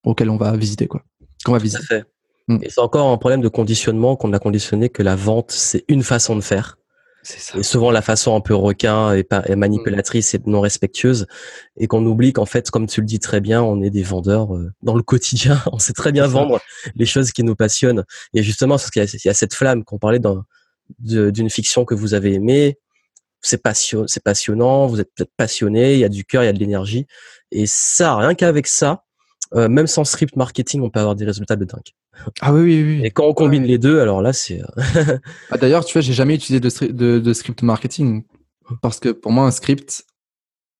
[0.03, 1.03] auquel on va visiter, quoi.
[1.43, 2.03] Qu'on va visiter.
[2.47, 2.59] Mm.
[2.61, 6.03] Et c'est encore un problème de conditionnement qu'on a conditionné que la vente, c'est une
[6.03, 6.77] façon de faire.
[7.25, 7.57] C'est ça.
[7.57, 11.25] Et souvent la façon un peu requin et, et manipulatrice et non respectueuse.
[11.75, 14.55] Et qu'on oublie qu'en fait, comme tu le dis très bien, on est des vendeurs
[14.55, 15.59] euh, dans le quotidien.
[15.71, 16.59] On sait très bien vendre
[16.95, 18.03] les choses qui nous passionnent.
[18.35, 20.21] Et justement, parce qu'il y, a cette flamme qu'on parlait
[20.99, 22.77] d'une fiction que vous avez aimée.
[23.41, 26.49] C'est passion, c'est passionnant, vous êtes peut-être passionné, il y a du cœur, il y
[26.49, 27.05] a de l'énergie.
[27.51, 29.04] Et ça, rien qu'avec ça,
[29.53, 31.93] euh, même sans script marketing, on peut avoir des résultats de dingue.
[32.41, 33.05] Ah oui, oui, oui.
[33.05, 34.61] Et quand on combine les deux, alors là, c'est.
[34.61, 35.17] Euh,
[35.51, 38.23] ah, D'ailleurs, tu vois, j'ai jamais utilisé de, de, script marketing
[38.81, 40.05] parce que pour moi, un script,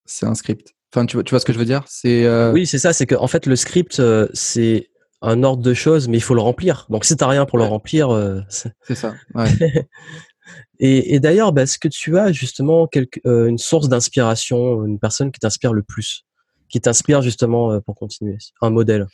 [0.04, 0.74] c'est un script.
[0.92, 1.84] Enfin, tu vois, tu vois ce que je veux dire?
[1.86, 2.24] C'est.
[2.24, 2.92] Euh, oui, c'est ça.
[2.92, 4.02] C'est qu'en en fait, le script,
[4.32, 4.90] c'est
[5.22, 6.86] un ordre de choses, mais il faut le remplir.
[6.90, 8.08] Donc, si t'as rien pour le remplir,
[8.48, 9.14] c'est ça.
[10.80, 15.30] et, et d'ailleurs, bah, est-ce que tu as justement quelque, une source d'inspiration, une personne
[15.30, 16.25] qui t'inspire le plus?
[16.68, 19.06] Qui t'inspire justement euh, pour continuer Un modèle?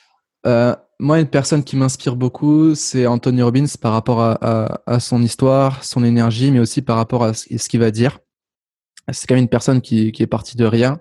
[0.47, 5.85] Euh, Moi, une personne qui m'inspire beaucoup, c'est Anthony Robbins par rapport à, son histoire,
[5.85, 8.19] son énergie, mais aussi par rapport à ce, qu'il va dire.
[9.11, 11.01] C'est quand même une personne qui, est partie de rien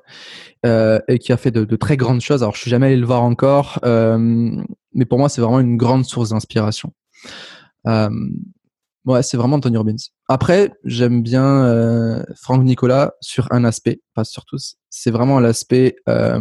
[0.66, 2.44] euh, et qui a fait de, très grandes choses.
[2.44, 6.06] Alors, je suis jamais allé le voir encore, mais pour moi, c'est vraiment une grande
[6.06, 6.94] source d'inspiration.
[9.06, 9.96] Ouais, c'est vraiment Tony Robbins.
[10.34, 14.78] Après, j'aime bien euh, Franck Nicolas sur un aspect, pas sur tous.
[14.90, 16.40] C'est vraiment l'aspect euh,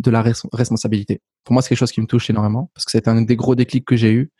[0.00, 1.20] de la responsabilité.
[1.44, 3.54] Pour moi, c'est quelque chose qui me touche énormément parce que c'est un des gros
[3.54, 4.32] déclics que j'ai eu.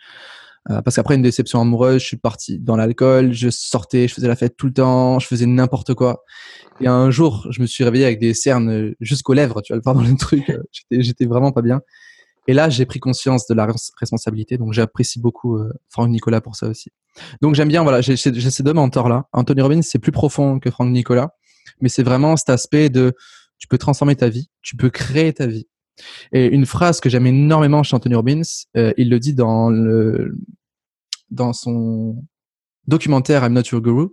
[0.68, 4.26] Euh, parce qu'après une déception amoureuse, je suis parti dans l'alcool, je sortais, je faisais
[4.26, 6.24] la fête tout le temps, je faisais n'importe quoi.
[6.81, 10.00] Et un jour, je me suis réveillé avec des cernes jusqu'aux lèvres, tu vois, pardon
[10.00, 10.42] le truc.
[10.90, 11.83] J'étais vraiment pas bien.
[12.48, 13.68] Et là, j'ai pris conscience de la
[14.00, 14.59] responsabilité.
[14.59, 16.90] Donc, j'apprécie beaucoup euh, Franck Nicolas pour ça aussi.
[17.42, 19.24] Donc, j'aime bien, voilà, j'ai ces deux mentors-là.
[19.33, 21.31] Anthony Robbins, c'est plus profond que Franck Nicolas,
[21.81, 23.12] mais c'est vraiment cet aspect de
[23.59, 25.66] tu peux transformer ta vie, tu peux créer ta vie.
[26.33, 28.42] Et une phrase que j'aime énormément chez Anthony Robbins,
[28.76, 30.37] euh, il le dit dans le
[31.31, 32.22] dans son
[32.87, 34.09] documentaire I'm Not Your Guru,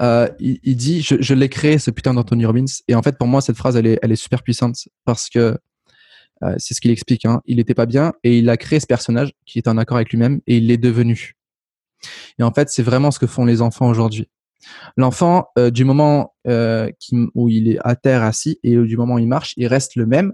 [0.00, 3.26] euh, il, dit je, je l'ai créé ce putain d'Anthony Robbins et en fait pour
[3.26, 5.56] moi cette phrase elle est elle est super puissante parce que
[6.42, 7.24] euh, c'est ce qu'il explique.
[7.24, 7.40] Hein.
[7.46, 10.10] Il n'était pas bien et il a créé ce personnage qui est en accord avec
[10.10, 11.36] lui-même et il l'est devenu.
[12.38, 14.28] Et en fait, c'est vraiment ce que font les enfants aujourd'hui.
[14.96, 16.90] L'enfant, euh, du moment euh,
[17.34, 20.06] où il est à terre assis et du moment où il marche, il reste le
[20.06, 20.32] même,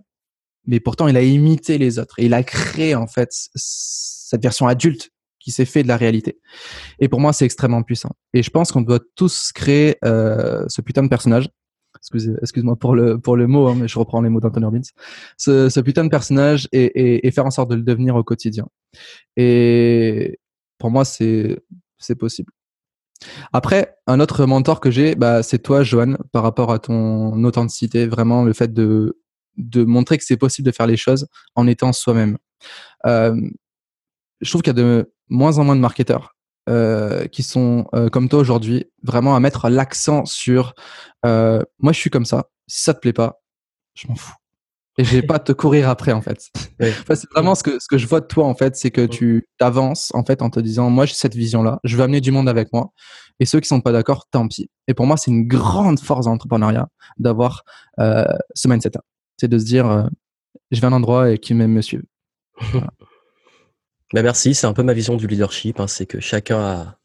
[0.67, 5.11] mais pourtant il a imité les autres il a créé en fait cette version adulte
[5.41, 6.39] qui s'est fait de la réalité.
[6.99, 8.11] Et pour moi, c'est extrêmement puissant.
[8.35, 11.49] Et je pense qu'on doit tous créer ce putain de personnage
[12.43, 14.81] excuse-moi pour le pour le mot, hein, mais je reprends les mots d'Anthony Robbins.
[15.37, 18.67] Ce, ce, putain de personnage et, et, faire en sorte de le devenir au quotidien.
[19.37, 20.39] Et
[20.79, 21.61] pour moi, c'est
[22.19, 22.53] possible.
[23.53, 28.07] Après, un autre mentor que j'ai, bah, c'est toi, Johan, par rapport à ton authenticité,
[28.07, 29.19] vraiment le fait de
[29.59, 32.39] de montrer que c'est possible de faire les choses en étant soi-même.
[33.07, 33.37] Euh,
[34.41, 36.37] je trouve qu'il y a de moins en moins de marketeurs
[36.69, 40.75] euh, qui sont euh, comme toi aujourd'hui, vraiment à mettre l'accent sur
[41.25, 43.43] moi je suis comme ça, si ça te plaît pas,
[43.95, 44.38] je m'en fous.
[44.99, 46.49] Et je vais pas te courir après en fait.
[46.81, 49.49] c'est vraiment ce que ce que je vois de toi en fait, c'est que tu
[49.61, 52.33] avances en fait en te disant moi j'ai cette vision là, je veux amener du
[52.33, 52.91] monde avec moi.
[53.41, 54.69] Et ceux qui sont pas d'accord, tant pis.
[54.89, 56.89] Et pour moi c'est une grande force d'entrepreneuriat
[57.19, 57.63] d'avoir
[57.99, 59.03] ce mindset là,
[59.39, 60.09] c'est de se dire
[60.71, 62.05] je vais à un endroit et qui m'aime me suivre.
[64.15, 66.98] Bah merci, c'est un peu ma vision du leadership, hein, c'est que chacun a,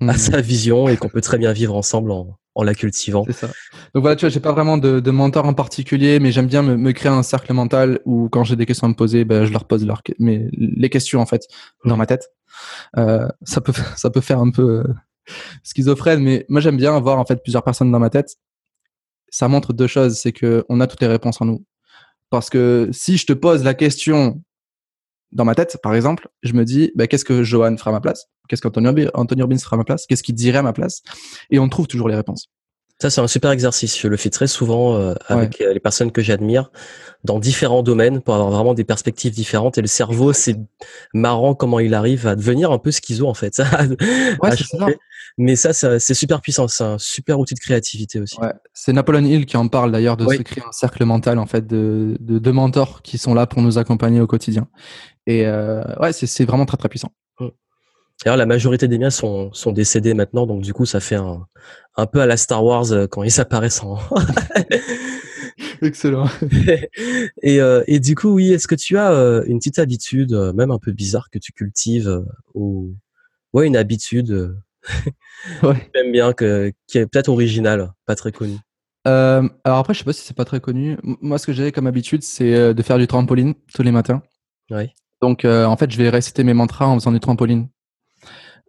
[0.00, 0.16] a Hmm.
[0.16, 3.24] sa vision et qu'on peut très bien vivre ensemble en, en la cultivant.
[3.26, 3.46] C'est ça.
[3.94, 6.62] Donc voilà, tu vois, j'ai pas vraiment de, de mentor en particulier, mais j'aime bien
[6.62, 9.44] me, me créer un cercle mental où quand j'ai des questions à me poser, ben,
[9.46, 11.42] je leur pose leurs, que- mes, les questions en fait
[11.84, 12.30] dans ma tête.
[12.98, 14.94] Euh, ça peut ça peut faire un peu euh,
[15.62, 18.36] schizophrène, mais moi j'aime bien avoir en fait plusieurs personnes dans ma tête.
[19.30, 21.64] Ça montre deux choses, c'est que on a toutes les réponses en nous.
[22.30, 24.42] Parce que si je te pose la question
[25.32, 28.00] dans ma tête, par exemple, je me dis, ben, qu'est-ce que Johan fera à ma
[28.00, 28.26] place?
[28.48, 30.06] Qu'est-ce qu'Anthony Anthony Robbins fera à ma place?
[30.06, 31.02] Qu'est-ce qu'il dirait à ma place?
[31.50, 32.48] Et on trouve toujours les réponses.
[32.98, 34.00] Ça, c'est un super exercice.
[34.00, 36.70] Je le fais très souvent euh, avec euh, les personnes que j'admire
[37.24, 39.76] dans différents domaines pour avoir vraiment des perspectives différentes.
[39.76, 40.56] Et le cerveau, c'est
[41.12, 43.60] marrant comment il arrive à devenir un peu schizo, en fait.
[44.42, 44.86] Ouais, ça.
[45.38, 46.68] Mais ça, ça, c'est super puissant.
[46.68, 48.40] C'est un super outil de créativité aussi.
[48.40, 51.46] Ouais, c'est Napoleon Hill qui en parle d'ailleurs de se créer un cercle mental en
[51.46, 54.68] fait de, de, de mentors qui sont là pour nous accompagner au quotidien.
[55.26, 57.10] Et euh, ouais, c'est c'est vraiment très très puissant.
[58.24, 61.46] D'ailleurs, la majorité des miens sont, sont décédés maintenant, donc du coup, ça fait un,
[61.96, 63.98] un peu à la Star Wars euh, quand ils apparaissent en.
[65.82, 66.28] Excellent.
[67.42, 70.52] et, euh, et du coup, oui, est-ce que tu as euh, une petite habitude, euh,
[70.52, 72.94] même un peu bizarre, que tu cultives ou
[73.52, 74.56] ouais, une habitude
[75.62, 75.74] Ouais.
[75.74, 78.58] que t'aimes bien, que, qui est peut-être originale, pas très connue?
[79.04, 80.96] Alors après, je sais pas si c'est pas très connu.
[81.02, 84.20] Moi, ce que j'ai comme habitude, c'est de faire du trampoline tous les matins.
[85.22, 87.68] Donc, en fait, je vais réciter mes mantras en faisant du trampoline.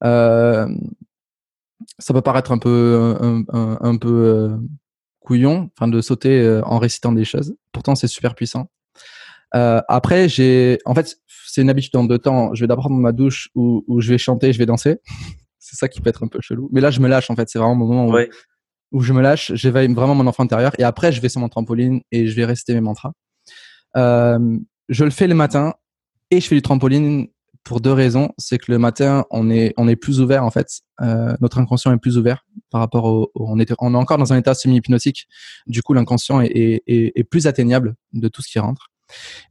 [0.04, 0.68] Euh,
[2.00, 4.58] ça peut paraître un peu, un, un- un peu euh,
[5.20, 7.56] couillon, enfin, de sauter euh, en récitant des choses.
[7.72, 8.70] Pourtant, c'est super puissant.
[9.56, 12.54] Euh, après, j'ai, en fait, c'est une habitude en deux temps.
[12.54, 14.98] Je vais d'abord prendre ma douche où, où je vais chanter, je vais danser.
[15.60, 16.70] c'est ça qui peut être un peu chelou.
[16.72, 17.50] Mais là, je me lâche, en fait.
[17.50, 18.30] C'est vraiment mon moment où, Ouais.
[18.92, 20.74] où je me lâche, j'éveille vraiment mon enfant intérieur.
[20.80, 23.12] Et après, je vais sur mon trampoline et je vais réciter mes mantras.
[23.96, 24.58] Euh,
[24.90, 25.74] je le fais le matin
[26.32, 27.28] et je fais du trampoline
[27.68, 28.30] pour deux raisons.
[28.38, 30.82] C'est que le matin, on est, on est plus ouvert, en fait.
[31.02, 34.32] Euh, notre inconscient est plus ouvert par rapport au, on, est, on est encore dans
[34.32, 35.28] un état semi-hypnotique.
[35.68, 38.90] Du coup, l'inconscient est, est, est, plus atteignable de tout ce qui rentre.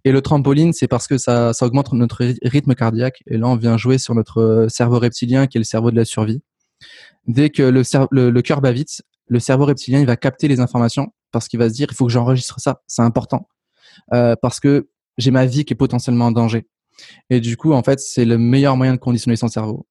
[0.04, 3.22] Et le trampoline, c'est parce que ça, ça augmente notre ry- rythme cardiaque.
[3.26, 6.04] Et là, on vient jouer sur notre cerveau reptilien, qui est le cerveau de la
[6.04, 6.42] survie.
[7.26, 11.48] Dès que le cœur bat vite, le cerveau reptilien, il va capter les informations parce
[11.48, 13.48] qu'il va se dire, il faut que j'enregistre ça, c'est important.
[14.14, 14.88] Euh, parce que
[15.18, 16.66] j'ai ma vie qui est potentiellement en danger.
[17.30, 19.86] Et du coup, en fait, c'est le meilleur moyen de conditionner son cerveau.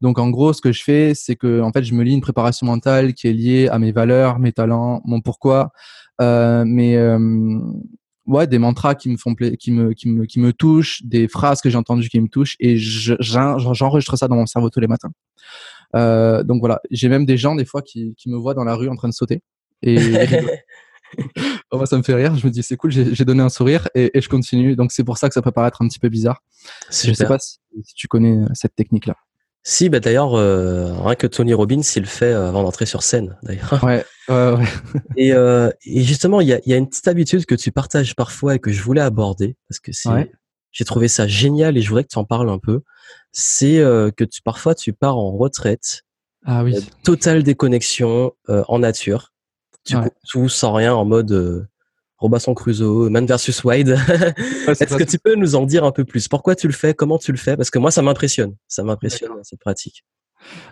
[0.00, 2.20] Donc, en gros, ce que je fais, c'est que, en fait, je me lis une
[2.20, 5.70] préparation mentale qui est liée à mes valeurs, mes talents, mon pourquoi,
[6.20, 7.58] euh, mes, euh,
[8.26, 11.28] ouais, des mantras qui me font pla- qui me, qui me, qui me touchent, des
[11.28, 14.70] phrases que j'ai entendues qui me touchent, et je- j'en- j'enregistre ça dans mon cerveau
[14.70, 15.10] tous les matins.
[15.96, 18.74] Euh, donc voilà, j'ai même des gens des fois qui, qui me voient dans la
[18.74, 19.42] rue en train de sauter.
[19.82, 19.96] Et.
[21.70, 22.34] Oh, moi, ça me fait rire.
[22.36, 24.74] Je me dis c'est cool, j'ai donné un sourire et, et je continue.
[24.76, 26.42] Donc c'est pour ça que ça peut paraître un petit peu bizarre.
[26.88, 27.28] Je sais Super.
[27.28, 29.16] pas si, si tu connais euh, cette technique-là.
[29.64, 33.02] Si, bah d'ailleurs, euh, rien que Tony Robbins, il le fait euh, avant d'entrer sur
[33.02, 33.82] scène, d'ailleurs.
[33.84, 34.64] Ouais, ouais, ouais.
[35.16, 38.14] Et, euh, et justement, il y a, y a une petite habitude que tu partages
[38.14, 40.32] parfois et que je voulais aborder parce que c'est, Ouais.
[40.72, 42.80] j'ai trouvé ça génial et je voudrais que tu en parles un peu.
[43.32, 46.02] C'est euh, que tu parfois tu pars en retraite,
[46.46, 46.74] Ah oui.
[47.04, 49.32] totale déconnexion euh, en nature,
[49.84, 50.10] tu Ouais.
[50.28, 51.66] tout sans rien en mode euh,
[52.18, 53.62] Robinson Crusoe, Man versus.
[53.64, 53.88] Ouais, c'est
[54.82, 56.28] Est-ce que tu peux nous en dire un peu plus?
[56.28, 56.92] Pourquoi tu le fais?
[56.94, 57.56] Comment tu le fais?
[57.56, 58.54] Parce que moi, ça m'impressionne.
[58.66, 59.44] Ça m'impressionne D'accord.
[59.44, 60.04] cette pratique.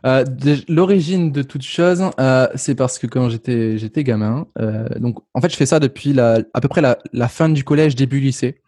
[0.05, 0.25] Euh,
[0.69, 5.41] L'origine de toute chose, euh, c'est parce que quand j'étais j'étais gamin, euh, donc en
[5.41, 8.21] fait je fais ça depuis la, à peu près la, la fin du collège, début
[8.21, 8.61] lycée.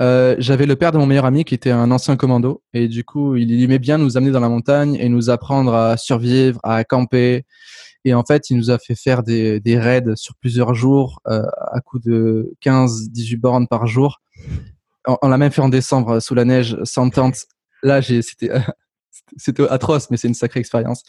[0.00, 3.34] J'avais le père de mon meilleur ami qui était un ancien commando et du coup
[3.36, 7.44] il aimait bien nous amener dans la montagne et nous apprendre à survivre, à camper.
[8.04, 11.42] Et en fait, il nous a fait faire des, des raids sur plusieurs jours euh,
[11.72, 14.20] à coup de 15-18 bornes par jour.
[15.22, 17.46] On, l'a même fait en décembre euh, sous la neige, sans tente.
[17.82, 18.50] Là, c'était
[19.36, 21.02] c'était atroce, mais c'est une sacrée expérience.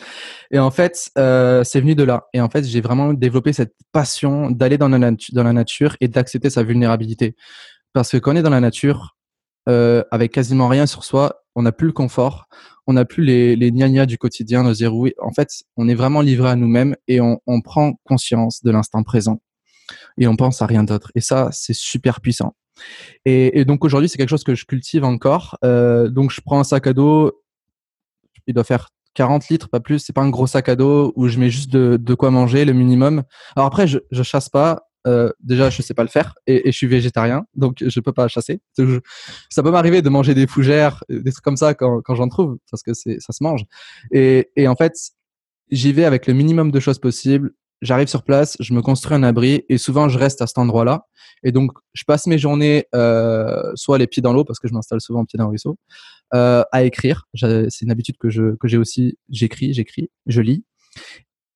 [0.51, 2.27] Et en fait, euh, c'est venu de là.
[2.33, 6.49] Et en fait, j'ai vraiment développé cette passion d'aller dans, dans la nature et d'accepter
[6.49, 7.35] sa vulnérabilité.
[7.93, 9.15] Parce que quand on est dans la nature,
[9.70, 12.47] euh, avec quasiment rien sur soi, on n'a plus le confort,
[12.88, 15.07] on n'a plus les, les gna du quotidien, nos zéros.
[15.22, 19.41] En fait, on est vraiment livré à nous-mêmes et on, prend conscience de l'instant présent.
[20.17, 21.11] Et on pense à rien d'autre.
[21.15, 22.55] Et ça, c'est super puissant.
[23.26, 25.57] Et, donc aujourd'hui, c'est quelque chose que je cultive encore.
[25.63, 27.32] Euh, donc je prends un sac à dos,
[28.47, 29.99] il doit faire 40 litres, pas plus.
[29.99, 32.65] C'est pas un gros sac à dos où je mets juste de, de quoi manger,
[32.65, 33.24] le minimum.
[33.55, 34.88] Alors après, je, je chasse pas.
[35.08, 38.28] Euh, déjà, je sais pas le faire et, je suis végétarien, donc je peux pas
[38.28, 38.62] chasser.
[39.50, 42.84] Ça peut m'arriver de manger des fougères, des trucs comme ça quand, j'en trouve, parce
[42.84, 43.64] que ça se mange.
[44.12, 44.93] Et, en fait,
[45.72, 47.52] j'y vais avec le minimum de choses possibles.
[47.82, 51.06] j'arrive sur place, je me construis un abri et souvent je reste à cet endroit-là.
[51.43, 54.74] Et donc, je passe mes journées euh, soit les pieds dans l'eau parce que je
[54.74, 55.78] m'installe souvent pieds dans le ruisseau,
[56.34, 57.28] euh, à écrire.
[57.34, 59.18] C'est une habitude que j'ai aussi.
[59.30, 60.66] J'écris, j'écris, je lis.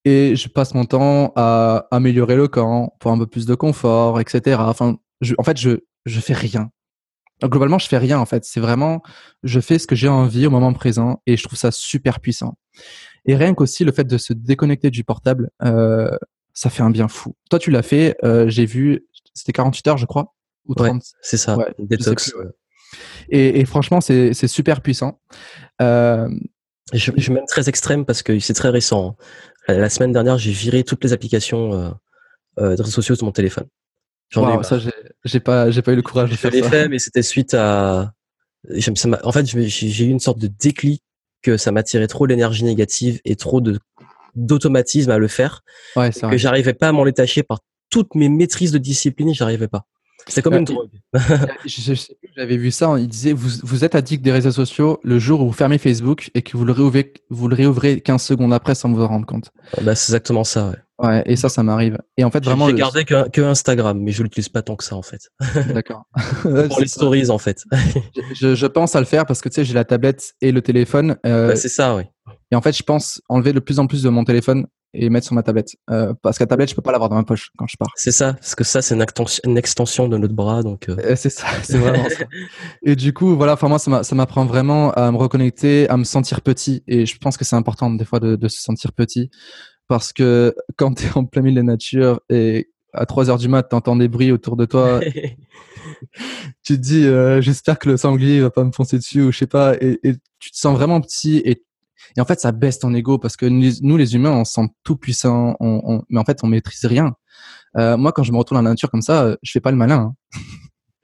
[0.05, 4.19] Et je passe mon temps à améliorer le camp pour un peu plus de confort,
[4.19, 4.57] etc.
[4.59, 6.69] Enfin, je, en fait, je je fais rien.
[7.41, 8.45] Donc, globalement, je fais rien en fait.
[8.45, 9.01] C'est vraiment,
[9.43, 12.57] je fais ce que j'ai envie au moment présent et je trouve ça super puissant.
[13.25, 16.09] Et rien qu'aussi le fait de se déconnecter du portable, euh,
[16.53, 17.35] ça fait un bien fou.
[17.49, 18.15] Toi, tu l'as fait.
[18.23, 20.35] Euh, j'ai vu, c'était 48 heures, je crois,
[20.67, 21.01] ou 30.
[21.21, 21.57] c'est ça.
[21.57, 22.33] Ouais, détox.
[23.29, 25.19] et, et, franchement, c'est super puissant.
[25.81, 26.29] Euh,
[26.93, 29.15] je, je, suis même très extrême parce que c'est très récent.
[29.67, 29.73] Hein.
[29.77, 31.89] La semaine dernière, j'ai viré toutes les applications euh,
[32.59, 33.65] euh, de réseaux sociaux de mon téléphone.
[34.35, 34.79] Wow, ça,
[35.25, 36.57] j'ai pas, j'ai pas eu le courage de faire ça.
[36.57, 38.13] Je l'ai fait, mais c'était suite à.
[38.79, 38.91] Ça
[39.23, 41.03] en fait, j'ai eu une sorte de déclic
[41.41, 43.79] que ça m'attirait trop l'énergie négative et trop de
[44.35, 45.63] d'automatisme à le faire.
[45.95, 47.59] Ouais, que j'arrivais pas à m'en détacher par
[47.89, 49.85] toutes mes maîtrises de discipline, j'arrivais pas.
[50.27, 50.89] C'est comme une drogue.
[52.35, 52.95] J'avais vu ça.
[52.97, 56.31] Il disait vous, vous êtes addict des réseaux sociaux le jour où vous fermez Facebook
[56.33, 59.25] et que vous le réouvrez, vous le réouvrez 15 secondes après sans vous en rendre
[59.25, 59.51] compte.
[59.81, 60.69] Bah, c'est exactement ça.
[60.69, 60.75] Ouais.
[60.99, 61.97] Ouais, et ça, ça m'arrive.
[62.17, 62.69] Et en fait, vraiment.
[62.69, 65.29] J'ai gardé que, que, Instagram, mais je l'utilise pas tant que ça, en fait.
[65.73, 66.03] D'accord.
[66.41, 67.63] Pour les stories, en fait.
[68.35, 70.61] je, je, pense à le faire parce que tu sais, j'ai la tablette et le
[70.61, 71.17] téléphone.
[71.25, 72.03] Euh, bah, c'est ça, oui.
[72.51, 75.25] Et en fait, je pense enlever de plus en plus de mon téléphone et mettre
[75.25, 75.69] sur ma tablette.
[75.89, 77.89] Euh, parce que la tablette, je peux pas l'avoir dans ma poche quand je pars.
[77.95, 80.89] C'est ça, parce que ça, c'est une, extension de notre bras, donc.
[80.89, 80.95] Euh...
[80.99, 82.25] euh c'est ça, c'est vraiment ça.
[82.83, 86.41] Et du coup, voilà, enfin moi, ça m'apprend vraiment à me reconnecter, à me sentir
[86.41, 86.83] petit.
[86.87, 89.31] Et je pense que c'est important des fois de, de, se sentir petit,
[89.87, 93.37] parce que quand tu es en plein milieu de la nature et à 3 heures
[93.37, 94.99] du mat, tu entends des bruits autour de toi.
[96.63, 99.39] tu te dis, euh, j'espère que le sanglier va pas me foncer dessus ou je
[99.39, 99.75] sais pas.
[99.81, 101.63] Et, et tu te sens vraiment petit et
[102.17, 104.69] et en fait, ça baisse ton ego parce que nous, les humains, on se sent
[104.83, 107.15] tout puissant, on, on, mais en fait, on maîtrise rien.
[107.77, 109.77] Euh, moi, quand je me retrouve dans la nature comme ça, je fais pas le
[109.77, 110.13] malin.
[110.33, 110.39] Hein.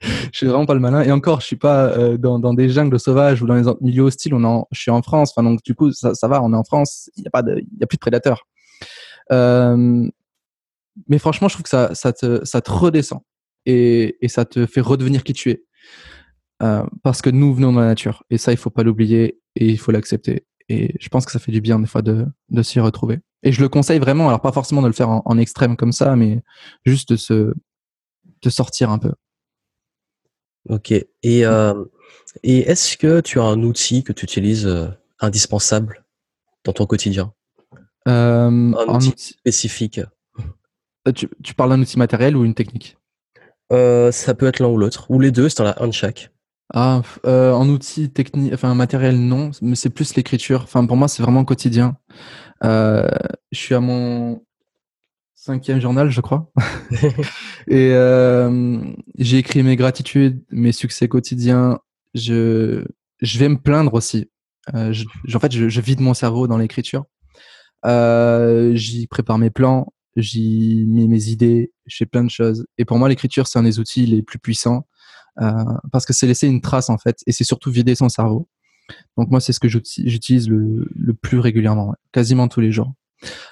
[0.00, 1.02] je suis vraiment pas le malin.
[1.02, 4.02] Et encore, je suis pas euh, dans, dans, des jungles sauvages ou dans les milieux
[4.02, 4.34] hostiles.
[4.34, 5.32] On en, je suis en France.
[5.34, 6.42] Enfin, donc du coup, ça, ça va.
[6.42, 7.10] On est en France.
[7.16, 8.46] Il y a pas de, il y a plus de prédateurs.
[9.32, 10.08] Euh,
[11.08, 13.20] mais franchement, je trouve que ça, te, redescend
[13.66, 15.64] et, ça te fait redevenir qui tu es.
[16.62, 19.66] Euh, parce que nous venons de la nature et ça, il faut pas l'oublier et
[19.66, 20.46] il faut l'accepter.
[20.68, 22.26] Et je pense que ça fait du bien des fois de,
[22.62, 23.20] s'y retrouver.
[23.42, 26.16] Et je le conseille vraiment, alors pas forcément de le faire en, extrême comme ça,
[26.16, 26.42] mais
[26.84, 27.54] juste de se
[28.46, 29.12] sortir un peu.
[30.68, 30.92] Ok.
[30.92, 31.06] Et,
[31.46, 31.84] euh,
[32.42, 34.68] et est-ce que tu as un outil que tu utilises
[35.18, 36.04] indispensable
[36.64, 37.32] dans ton quotidien?
[38.06, 40.00] Un outil, spécifique
[41.14, 42.98] tu, tu parles d'un outil matériel ou une technique?
[43.70, 46.30] Ça peut être l'un ou l'autre, ou les deux, c'est un de chaque.
[46.72, 50.62] Ah, euh, en outil technique, enfin matériel non, mais c'est plus l'écriture.
[50.62, 51.96] Enfin pour moi c'est vraiment quotidien.
[52.62, 53.08] Euh,
[53.50, 54.44] je suis à mon
[55.34, 56.52] cinquième journal, je crois,
[57.66, 58.78] et euh,
[59.18, 61.80] j'ai écrit mes gratitudes, mes succès quotidiens.
[62.14, 62.84] Je
[63.20, 64.30] je vais me plaindre aussi.
[64.74, 67.04] Euh, je, en fait, je, je, vide mon cerveau dans l'écriture.
[67.86, 72.66] Euh, j'y prépare mes plans, j'y mets mes idées, je fais plein de choses.
[72.78, 74.86] Et pour moi, l'écriture c'est un des outils les plus puissants
[75.40, 75.52] euh,
[75.92, 78.48] parce que c'est laisser une trace en fait, et c'est surtout vider son cerveau.
[79.16, 82.92] Donc moi, c'est ce que j'utilise le, le, plus régulièrement, quasiment tous les jours.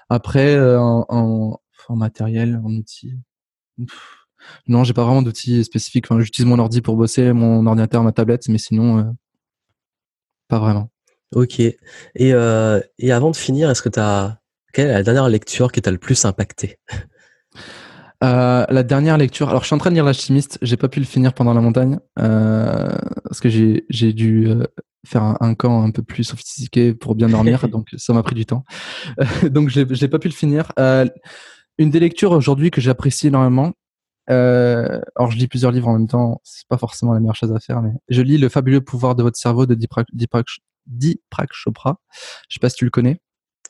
[0.09, 3.15] Après, euh, en, en, en, matériel, en outils,
[4.67, 6.07] non, j'ai pas vraiment d'outils spécifiques.
[6.11, 9.05] Enfin, j'utilise mon ordi pour bosser, mon ordinateur, ma tablette, mais sinon, euh,
[10.49, 10.91] pas vraiment.
[11.35, 11.61] Ok.
[11.61, 11.77] Et,
[12.19, 14.39] euh, et avant de finir, est-ce que tu as
[14.73, 16.79] quelle est la dernière lecture qui t'a le plus impacté?
[18.25, 19.49] Euh, la dernière lecture.
[19.49, 20.59] Alors, je suis en train de lire L'Alchimiste.
[20.61, 22.91] J'ai pas pu le finir pendant la montagne euh,
[23.25, 24.49] parce que j'ai dû
[25.07, 28.35] faire un, un, camp un peu plus sophistiqué pour bien dormir, donc ça m'a pris
[28.35, 28.65] du temps.
[29.51, 30.73] donc, j'ai pas pu le finir.
[31.79, 33.73] Une des lectures aujourd'hui que j'apprécie énormément.
[34.31, 36.41] Euh, alors, je lis plusieurs livres en même temps.
[36.45, 39.23] C'est pas forcément la meilleure chose à faire, mais je lis Le fabuleux pouvoir de
[39.23, 40.47] votre cerveau de Deepak, Deepak,
[40.89, 42.01] Deepak Chopra.
[42.49, 43.21] Je sais pas si tu le connais.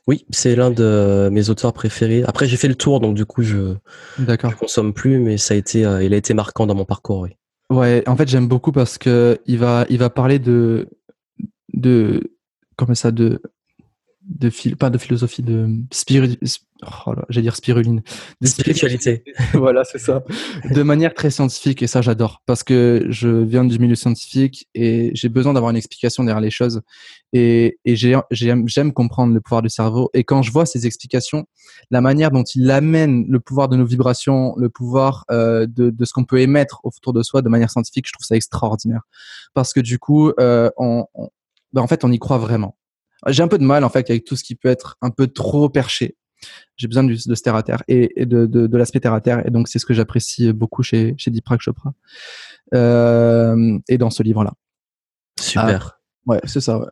[0.06, 2.24] Oui, c'est l'un de mes auteurs préférés.
[2.26, 3.74] Après, j'ai fait le tour, donc du coup, je
[4.18, 7.20] ne consomme plus, mais ça a été, euh, il a été marquant dans mon parcours.
[7.20, 7.30] Oui.
[7.70, 10.88] Ouais, en fait, j'aime beaucoup parce que il va, il va parler de,
[11.74, 12.34] de,
[12.76, 13.42] comment ça, de,
[14.28, 15.68] de pas de philosophie, de
[16.82, 18.02] oh j'allais dire spiruline.
[18.40, 19.24] De spiritualité.
[19.54, 20.22] voilà, c'est ça.
[20.70, 22.42] De manière très scientifique, et ça, j'adore.
[22.44, 26.50] Parce que je viens du milieu scientifique et j'ai besoin d'avoir une explication derrière les
[26.50, 26.82] choses.
[27.32, 30.10] Et, et j'aime comprendre le pouvoir du cerveau.
[30.12, 31.46] Et quand je vois ces explications,
[31.90, 36.04] la manière dont il amène le pouvoir de nos vibrations, le pouvoir euh, de, de,
[36.04, 39.02] ce qu'on peut émettre autour de soi de manière scientifique, je trouve ça extraordinaire.
[39.54, 41.30] Parce que du coup, euh, on, on
[41.72, 42.77] ben en fait, on y croit vraiment.
[43.26, 45.26] J'ai un peu de mal en fait avec tout ce qui peut être un peu
[45.26, 46.16] trop perché
[46.76, 49.20] j'ai besoin de, de ce terre à terre et, de, de, de l'aspect terre à
[49.20, 49.46] terre.
[49.46, 51.92] Et donc, c'est ce que j'apprécie beaucoup chez, chez Deepak Chopra.
[52.74, 54.52] Euh, et dans ce livre-là.
[55.40, 55.98] Super.
[55.98, 56.78] Ah, ouais, c'est ça.
[56.78, 56.86] Ouais.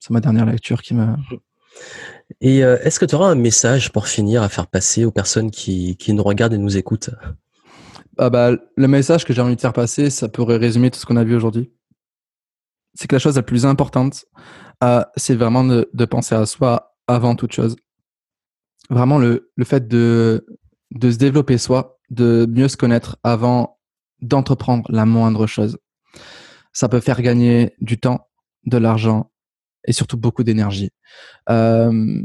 [0.00, 1.16] C'est ma dernière lecture qui m'a.
[2.40, 5.50] Et euh, est-ce que tu auras un message pour finir à faire passer aux personnes
[5.50, 7.10] qui, qui nous regardent et nous écoutent?
[8.18, 11.06] Ah bah, Le message que j'ai envie de faire passer, ça pourrait résumer tout ce
[11.06, 11.72] qu'on a vu aujourd'hui.
[12.94, 14.24] C'est que la chose la plus importante,
[15.16, 17.76] c'est vraiment de, penser à soi avant toute chose.
[18.88, 20.46] Vraiment, le, le fait de,
[20.90, 23.78] de se développer soi, de mieux se connaître avant
[24.20, 25.78] d'entreprendre la moindre chose.
[26.72, 28.28] Ça peut faire gagner du temps,
[28.64, 29.30] de l'argent
[29.84, 30.90] et surtout beaucoup d'énergie.
[31.48, 32.22] Euh,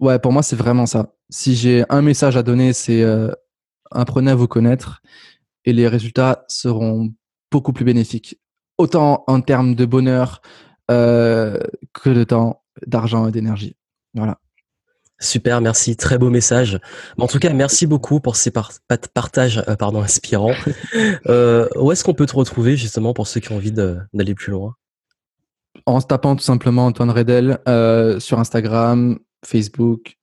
[0.00, 1.14] ouais, pour moi, c'est vraiment ça.
[1.30, 3.32] Si j'ai un message à donner, c'est euh,
[3.90, 5.02] apprenez à vous connaître
[5.64, 7.12] et les résultats seront
[7.50, 8.40] beaucoup plus bénéfiques.
[8.78, 10.40] Autant en termes de bonheur
[10.92, 11.58] euh,
[11.92, 13.76] que de temps, d'argent et d'énergie.
[14.14, 14.38] Voilà.
[15.22, 16.80] Super, merci, très beau message.
[17.16, 20.54] En tout cas, merci beaucoup pour ces partages euh, pardon, inspirants.
[21.26, 24.50] euh, où est-ce qu'on peut te retrouver justement pour ceux qui ont envie d'aller plus
[24.50, 24.74] loin?
[25.86, 30.16] En se tapant tout simplement Antoine Redel euh, sur Instagram, Facebook,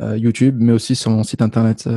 [0.00, 1.88] YouTube, mais aussi sur mon site internet.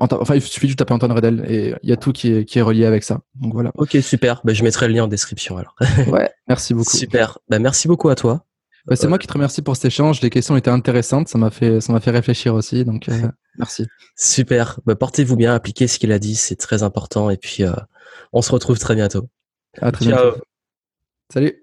[0.00, 2.44] Euh, enfin, il suffit de taper Antoine Redel et il y a tout qui est,
[2.44, 3.20] qui est relié avec ça.
[3.34, 3.70] Donc voilà.
[3.74, 4.40] Ok, super.
[4.44, 5.76] Ben, je mettrai le lien en description alors.
[6.08, 6.96] ouais, merci beaucoup.
[6.96, 7.38] Super.
[7.48, 8.44] Ben, merci beaucoup à toi.
[8.86, 10.20] Bah, c'est moi qui te remercie pour cet échange.
[10.22, 11.28] Les questions étaient intéressantes.
[11.28, 12.84] Ça m'a fait, ça m'a fait réfléchir aussi.
[12.84, 13.28] Donc, euh,
[13.58, 13.86] merci.
[14.16, 14.80] Super.
[14.86, 15.54] Bah, portez-vous bien.
[15.54, 16.34] Appliquez ce qu'il a dit.
[16.34, 17.30] C'est très important.
[17.30, 17.72] Et puis, euh,
[18.32, 19.28] on se retrouve très bientôt.
[19.80, 20.36] À très bientôt.
[21.32, 21.61] Salut.